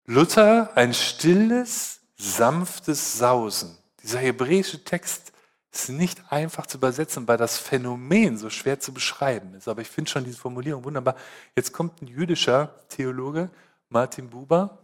Luther, 0.06 0.76
ein 0.76 0.94
stilles, 0.94 2.02
sanftes 2.18 3.18
Sausen. 3.18 3.78
Dieser 4.04 4.20
hebräische 4.20 4.84
Text 4.84 5.32
ist 5.72 5.90
nicht 5.90 6.32
einfach 6.32 6.68
zu 6.68 6.78
übersetzen, 6.78 7.28
weil 7.28 7.38
das 7.38 7.58
Phänomen 7.58 8.38
so 8.38 8.50
schwer 8.50 8.80
zu 8.80 8.94
beschreiben 8.94 9.56
ist. 9.56 9.68
Aber 9.68 9.82
ich 9.82 9.90
finde 9.90 10.12
schon 10.12 10.24
diese 10.24 10.38
Formulierung 10.38 10.84
wunderbar. 10.84 11.16
Jetzt 11.56 11.74
kommt 11.74 12.02
ein 12.02 12.08
jüdischer 12.08 12.76
Theologe, 12.90 13.50
Martin 13.90 14.30
Buber, 14.30 14.80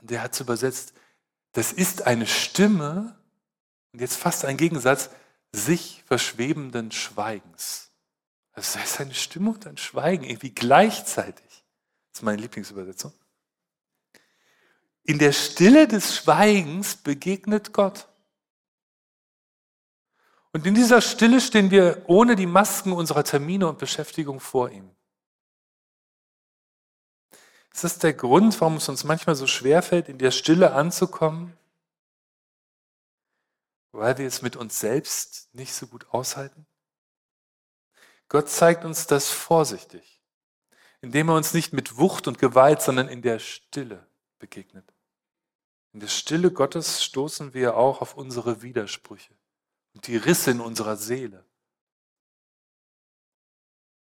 der 0.00 0.22
hat 0.22 0.32
es 0.32 0.40
übersetzt, 0.40 0.92
das 1.52 1.72
ist 1.72 2.06
eine 2.06 2.26
Stimme, 2.26 3.18
und 3.92 4.00
jetzt 4.00 4.16
fast 4.16 4.44
ein 4.44 4.56
Gegensatz, 4.56 5.10
sich 5.52 6.04
verschwebenden 6.06 6.92
Schweigens. 6.92 7.90
Also 8.52 8.78
das 8.78 8.92
ist 8.92 9.00
eine 9.00 9.14
Stimme 9.14 9.50
und 9.50 9.66
ein 9.66 9.76
Schweigen, 9.76 10.24
irgendwie 10.24 10.50
gleichzeitig. 10.50 11.46
Das 12.10 12.20
ist 12.20 12.22
meine 12.22 12.42
Lieblingsübersetzung. 12.42 13.12
In 15.04 15.18
der 15.18 15.32
Stille 15.32 15.88
des 15.88 16.16
Schweigens 16.16 16.96
begegnet 16.96 17.72
Gott. 17.72 18.08
Und 20.52 20.66
in 20.66 20.74
dieser 20.74 21.00
Stille 21.00 21.40
stehen 21.40 21.70
wir 21.70 22.02
ohne 22.06 22.36
die 22.36 22.46
Masken 22.46 22.92
unserer 22.92 23.24
Termine 23.24 23.68
und 23.68 23.78
Beschäftigung 23.78 24.40
vor 24.40 24.70
ihm. 24.70 24.90
Ist 27.78 27.84
das 27.84 27.98
der 28.00 28.12
Grund, 28.12 28.60
warum 28.60 28.78
es 28.78 28.88
uns 28.88 29.04
manchmal 29.04 29.36
so 29.36 29.46
schwer 29.46 29.82
fällt, 29.82 30.08
in 30.08 30.18
der 30.18 30.32
Stille 30.32 30.72
anzukommen? 30.72 31.56
Weil 33.92 34.18
wir 34.18 34.26
es 34.26 34.42
mit 34.42 34.56
uns 34.56 34.80
selbst 34.80 35.54
nicht 35.54 35.72
so 35.72 35.86
gut 35.86 36.08
aushalten? 36.10 36.66
Gott 38.28 38.48
zeigt 38.48 38.84
uns 38.84 39.06
das 39.06 39.30
vorsichtig, 39.30 40.20
indem 41.02 41.28
er 41.28 41.36
uns 41.36 41.54
nicht 41.54 41.72
mit 41.72 41.98
Wucht 41.98 42.26
und 42.26 42.40
Gewalt, 42.40 42.82
sondern 42.82 43.06
in 43.06 43.22
der 43.22 43.38
Stille 43.38 44.04
begegnet. 44.40 44.92
In 45.92 46.00
der 46.00 46.08
Stille 46.08 46.50
Gottes 46.50 47.04
stoßen 47.04 47.54
wir 47.54 47.76
auch 47.76 48.00
auf 48.00 48.16
unsere 48.16 48.60
Widersprüche 48.60 49.34
und 49.94 50.08
die 50.08 50.16
Risse 50.16 50.50
in 50.50 50.60
unserer 50.60 50.96
Seele. 50.96 51.44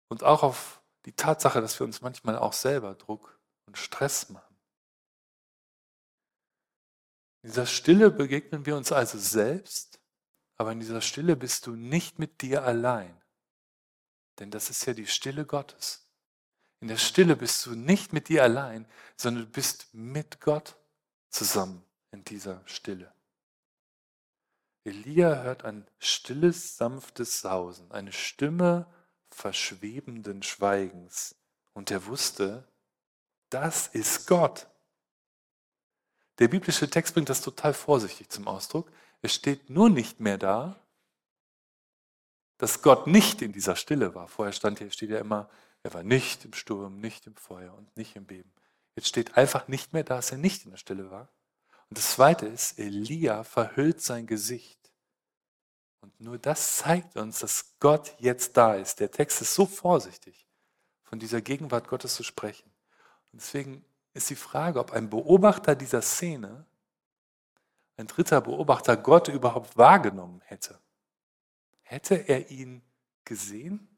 Und 0.08 0.22
auch 0.22 0.42
auf 0.42 0.82
die 1.06 1.12
Tatsache, 1.12 1.62
dass 1.62 1.80
wir 1.80 1.86
uns 1.86 2.02
manchmal 2.02 2.36
auch 2.36 2.52
selber 2.52 2.94
Druck 2.94 3.33
und 3.74 3.78
Stress 3.78 4.30
machen. 4.30 4.56
In 7.42 7.50
dieser 7.50 7.66
Stille 7.66 8.10
begegnen 8.10 8.66
wir 8.66 8.76
uns 8.76 8.92
also 8.92 9.18
selbst, 9.18 10.00
aber 10.56 10.70
in 10.70 10.80
dieser 10.80 11.00
Stille 11.00 11.34
bist 11.34 11.66
du 11.66 11.74
nicht 11.74 12.20
mit 12.20 12.40
dir 12.40 12.62
allein. 12.62 13.20
Denn 14.38 14.52
das 14.52 14.70
ist 14.70 14.86
ja 14.86 14.94
die 14.94 15.08
Stille 15.08 15.44
Gottes. 15.44 16.08
In 16.80 16.88
der 16.88 16.96
Stille 16.96 17.34
bist 17.34 17.66
du 17.66 17.74
nicht 17.74 18.12
mit 18.12 18.28
dir 18.28 18.44
allein, 18.44 18.86
sondern 19.16 19.46
du 19.46 19.50
bist 19.50 19.92
mit 19.92 20.40
Gott 20.40 20.76
zusammen 21.28 21.84
in 22.12 22.24
dieser 22.24 22.62
Stille. 22.66 23.12
Elia 24.84 25.42
hört 25.42 25.64
ein 25.64 25.86
stilles, 25.98 26.76
sanftes 26.76 27.40
Sausen, 27.40 27.90
eine 27.90 28.12
Stimme 28.12 28.86
verschwebenden 29.30 30.44
Schweigens. 30.44 31.34
Und 31.72 31.90
er 31.90 32.06
wusste, 32.06 32.68
das 33.54 33.86
ist 33.86 34.26
Gott. 34.26 34.66
Der 36.40 36.48
biblische 36.48 36.90
Text 36.90 37.14
bringt 37.14 37.28
das 37.28 37.40
total 37.40 37.72
vorsichtig 37.72 38.28
zum 38.28 38.48
Ausdruck. 38.48 38.90
Es 39.22 39.32
steht 39.32 39.70
nur 39.70 39.88
nicht 39.88 40.18
mehr 40.18 40.38
da, 40.38 40.80
dass 42.58 42.82
Gott 42.82 43.06
nicht 43.06 43.42
in 43.42 43.52
dieser 43.52 43.76
Stille 43.76 44.14
war. 44.16 44.26
Vorher 44.26 44.52
stand 44.52 44.80
hier, 44.80 44.90
steht 44.90 45.10
ja 45.10 45.18
immer, 45.18 45.48
er 45.84 45.94
war 45.94 46.02
nicht 46.02 46.44
im 46.44 46.52
Sturm, 46.52 46.98
nicht 46.98 47.28
im 47.28 47.36
Feuer 47.36 47.72
und 47.74 47.96
nicht 47.96 48.16
im 48.16 48.26
Beben. 48.26 48.52
Jetzt 48.96 49.08
steht 49.08 49.36
einfach 49.36 49.68
nicht 49.68 49.92
mehr 49.92 50.02
da, 50.02 50.16
dass 50.16 50.32
er 50.32 50.38
nicht 50.38 50.64
in 50.64 50.72
der 50.72 50.78
Stille 50.78 51.12
war. 51.12 51.28
Und 51.90 51.98
das 51.98 52.12
Zweite 52.12 52.46
ist, 52.46 52.78
Elia 52.78 53.44
verhüllt 53.44 54.00
sein 54.02 54.26
Gesicht. 54.26 54.92
Und 56.00 56.18
nur 56.20 56.38
das 56.38 56.78
zeigt 56.78 57.16
uns, 57.16 57.38
dass 57.38 57.76
Gott 57.78 58.16
jetzt 58.18 58.56
da 58.56 58.74
ist. 58.74 58.98
Der 58.98 59.12
Text 59.12 59.40
ist 59.42 59.54
so 59.54 59.64
vorsichtig, 59.64 60.48
von 61.04 61.20
dieser 61.20 61.40
Gegenwart 61.40 61.86
Gottes 61.86 62.16
zu 62.16 62.24
sprechen. 62.24 62.73
Deswegen 63.36 63.84
ist 64.12 64.30
die 64.30 64.36
Frage, 64.36 64.78
ob 64.78 64.92
ein 64.92 65.10
Beobachter 65.10 65.74
dieser 65.74 66.02
Szene, 66.02 66.64
ein 67.96 68.06
dritter 68.06 68.40
Beobachter 68.40 68.96
Gott 68.96 69.28
überhaupt 69.28 69.76
wahrgenommen 69.76 70.40
hätte. 70.44 70.78
Hätte 71.82 72.14
er 72.14 72.50
ihn 72.50 72.82
gesehen? 73.24 73.88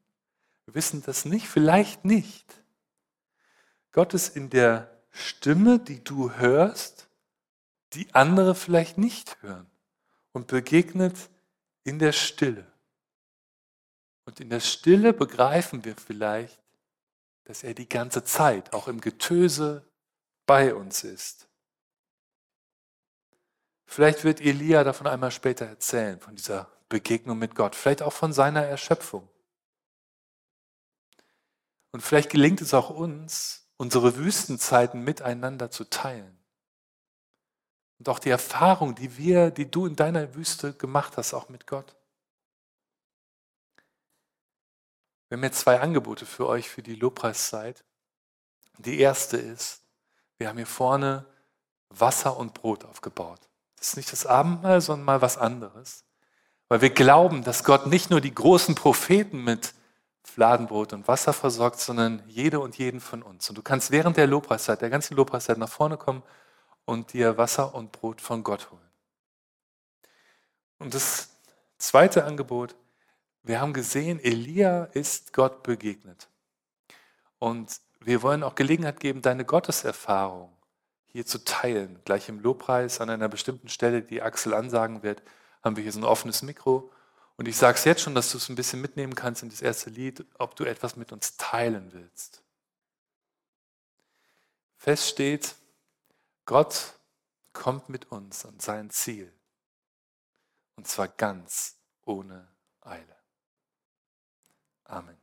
Wir 0.65 0.75
wissen 0.75 1.01
das 1.03 1.25
nicht, 1.25 1.47
vielleicht 1.47 2.05
nicht. 2.05 2.63
Gott 3.91 4.13
ist 4.13 4.35
in 4.35 4.49
der 4.49 4.91
Stimme, 5.11 5.79
die 5.79 6.03
du 6.03 6.31
hörst, 6.31 7.09
die 7.93 8.13
andere 8.13 8.53
vielleicht 8.53 8.97
nicht 8.97 9.41
hören 9.41 9.69
und 10.33 10.47
begegnet 10.47 11.29
in 11.83 11.97
der 11.97 12.11
Stille. 12.11 12.67
Und 14.25 14.39
in 14.39 14.49
der 14.49 14.59
Stille 14.59 15.13
begreifen 15.13 15.85
wir 15.85 15.95
vielleicht, 15.95 16.59
dass 17.47 17.63
er 17.63 17.73
die 17.73 17.87
ganze 17.87 18.25
Zeit, 18.25 18.73
auch 18.73 18.89
im 18.89 18.99
Getöse, 18.99 19.85
bei 20.45 20.75
uns 20.75 21.05
ist. 21.05 21.47
Vielleicht 23.85 24.25
wird 24.25 24.41
Elia 24.41 24.83
davon 24.83 25.07
einmal 25.07 25.31
später 25.31 25.65
erzählen, 25.65 26.19
von 26.19 26.35
dieser 26.35 26.69
Begegnung 26.89 27.39
mit 27.39 27.55
Gott, 27.55 27.73
vielleicht 27.73 28.01
auch 28.01 28.11
von 28.11 28.33
seiner 28.33 28.63
Erschöpfung. 28.63 29.29
Und 31.91 32.01
vielleicht 32.01 32.29
gelingt 32.29 32.59
es 32.59 32.73
auch 32.73 32.89
uns, 32.89 33.69
unsere 33.77 34.17
Wüstenzeiten 34.17 35.05
miteinander 35.05 35.71
zu 35.71 35.85
teilen. 35.85 36.37
Und 37.97 38.09
auch 38.09 38.19
die 38.19 38.29
Erfahrung, 38.29 38.93
die 38.93 39.17
wir, 39.17 39.51
die 39.51 39.71
du 39.71 39.85
in 39.85 39.95
deiner 39.95 40.35
Wüste 40.35 40.73
gemacht 40.73 41.15
hast, 41.15 41.33
auch 41.33 41.47
mit 41.47 41.65
Gott. 41.65 41.96
Wir 45.29 45.37
haben 45.37 45.43
jetzt 45.43 45.59
zwei 45.59 45.79
Angebote 45.79 46.25
für 46.25 46.47
euch 46.47 46.69
für 46.69 46.81
die 46.81 46.95
Lobpreiszeit. 46.95 47.83
Die 48.77 48.99
erste 48.99 49.37
ist, 49.37 49.81
wir 50.37 50.47
haben 50.47 50.57
hier 50.57 50.65
vorne 50.65 51.25
Wasser 51.89 52.37
und 52.37 52.53
Brot 52.53 52.85
aufgebaut. 52.85 53.39
Das 53.77 53.89
ist 53.89 53.97
nicht 53.97 54.11
das 54.11 54.25
Abendmahl, 54.25 54.81
sondern 54.81 55.05
mal 55.05 55.21
was 55.21 55.37
anderes. 55.37 56.03
Weil 56.69 56.81
wir 56.81 56.89
glauben, 56.89 57.43
dass 57.43 57.63
Gott 57.63 57.87
nicht 57.87 58.09
nur 58.09 58.21
die 58.21 58.33
großen 58.33 58.75
Propheten 58.75 59.43
mit 59.43 59.73
Fladenbrot 60.23 60.93
und 60.93 61.07
Wasser 61.07 61.33
versorgt, 61.33 61.79
sondern 61.79 62.21
jede 62.27 62.59
und 62.59 62.77
jeden 62.77 62.99
von 62.99 63.23
uns. 63.23 63.49
Und 63.49 63.57
du 63.57 63.61
kannst 63.61 63.91
während 63.91 64.17
der 64.17 64.27
Lobpreiszeit, 64.27 64.81
der 64.81 64.89
ganzen 64.89 65.15
Lobpreiszeit 65.15 65.57
nach 65.57 65.69
vorne 65.69 65.97
kommen 65.97 66.23
und 66.85 67.13
dir 67.13 67.37
Wasser 67.37 67.73
und 67.73 67.91
Brot 67.91 68.21
von 68.21 68.43
Gott 68.43 68.69
holen. 68.69 68.81
Und 70.79 70.93
das 70.93 71.29
zweite 71.77 72.25
Angebot, 72.25 72.75
wir 73.47 73.61
haben 73.61 73.73
gesehen, 73.73 74.19
Elia 74.19 74.85
ist 74.85 75.33
Gott 75.33 75.63
begegnet. 75.63 76.27
Und 77.39 77.79
wir 78.01 78.21
wollen 78.21 78.43
auch 78.43 78.55
Gelegenheit 78.55 78.99
geben, 78.99 79.21
deine 79.21 79.45
Gotteserfahrung 79.45 80.55
hier 81.07 81.25
zu 81.25 81.43
teilen. 81.43 81.99
Gleich 82.05 82.29
im 82.29 82.39
Lobpreis 82.39 83.01
an 83.01 83.09
einer 83.09 83.29
bestimmten 83.29 83.69
Stelle, 83.69 84.01
die 84.01 84.21
Axel 84.21 84.53
ansagen 84.53 85.03
wird, 85.03 85.23
haben 85.63 85.75
wir 85.75 85.83
hier 85.83 85.91
so 85.91 85.99
ein 85.99 86.05
offenes 86.05 86.41
Mikro. 86.41 86.91
Und 87.37 87.47
ich 87.47 87.57
sage 87.57 87.77
es 87.77 87.85
jetzt 87.85 88.01
schon, 88.01 88.15
dass 88.15 88.31
du 88.31 88.37
es 88.37 88.49
ein 88.49 88.55
bisschen 88.55 88.81
mitnehmen 88.81 89.15
kannst 89.15 89.43
in 89.43 89.49
das 89.49 89.61
erste 89.61 89.89
Lied, 89.89 90.25
ob 90.37 90.55
du 90.55 90.63
etwas 90.63 90.95
mit 90.95 91.11
uns 91.11 91.37
teilen 91.37 91.93
willst. 91.93 92.41
Fest 94.77 95.07
steht, 95.07 95.55
Gott 96.45 96.93
kommt 97.53 97.89
mit 97.89 98.11
uns 98.11 98.45
an 98.45 98.59
sein 98.59 98.89
Ziel. 98.89 99.31
Und 100.75 100.87
zwar 100.87 101.07
ganz 101.07 101.75
ohne 102.05 102.47
Eile. 102.81 103.16
Amen. 104.89 105.17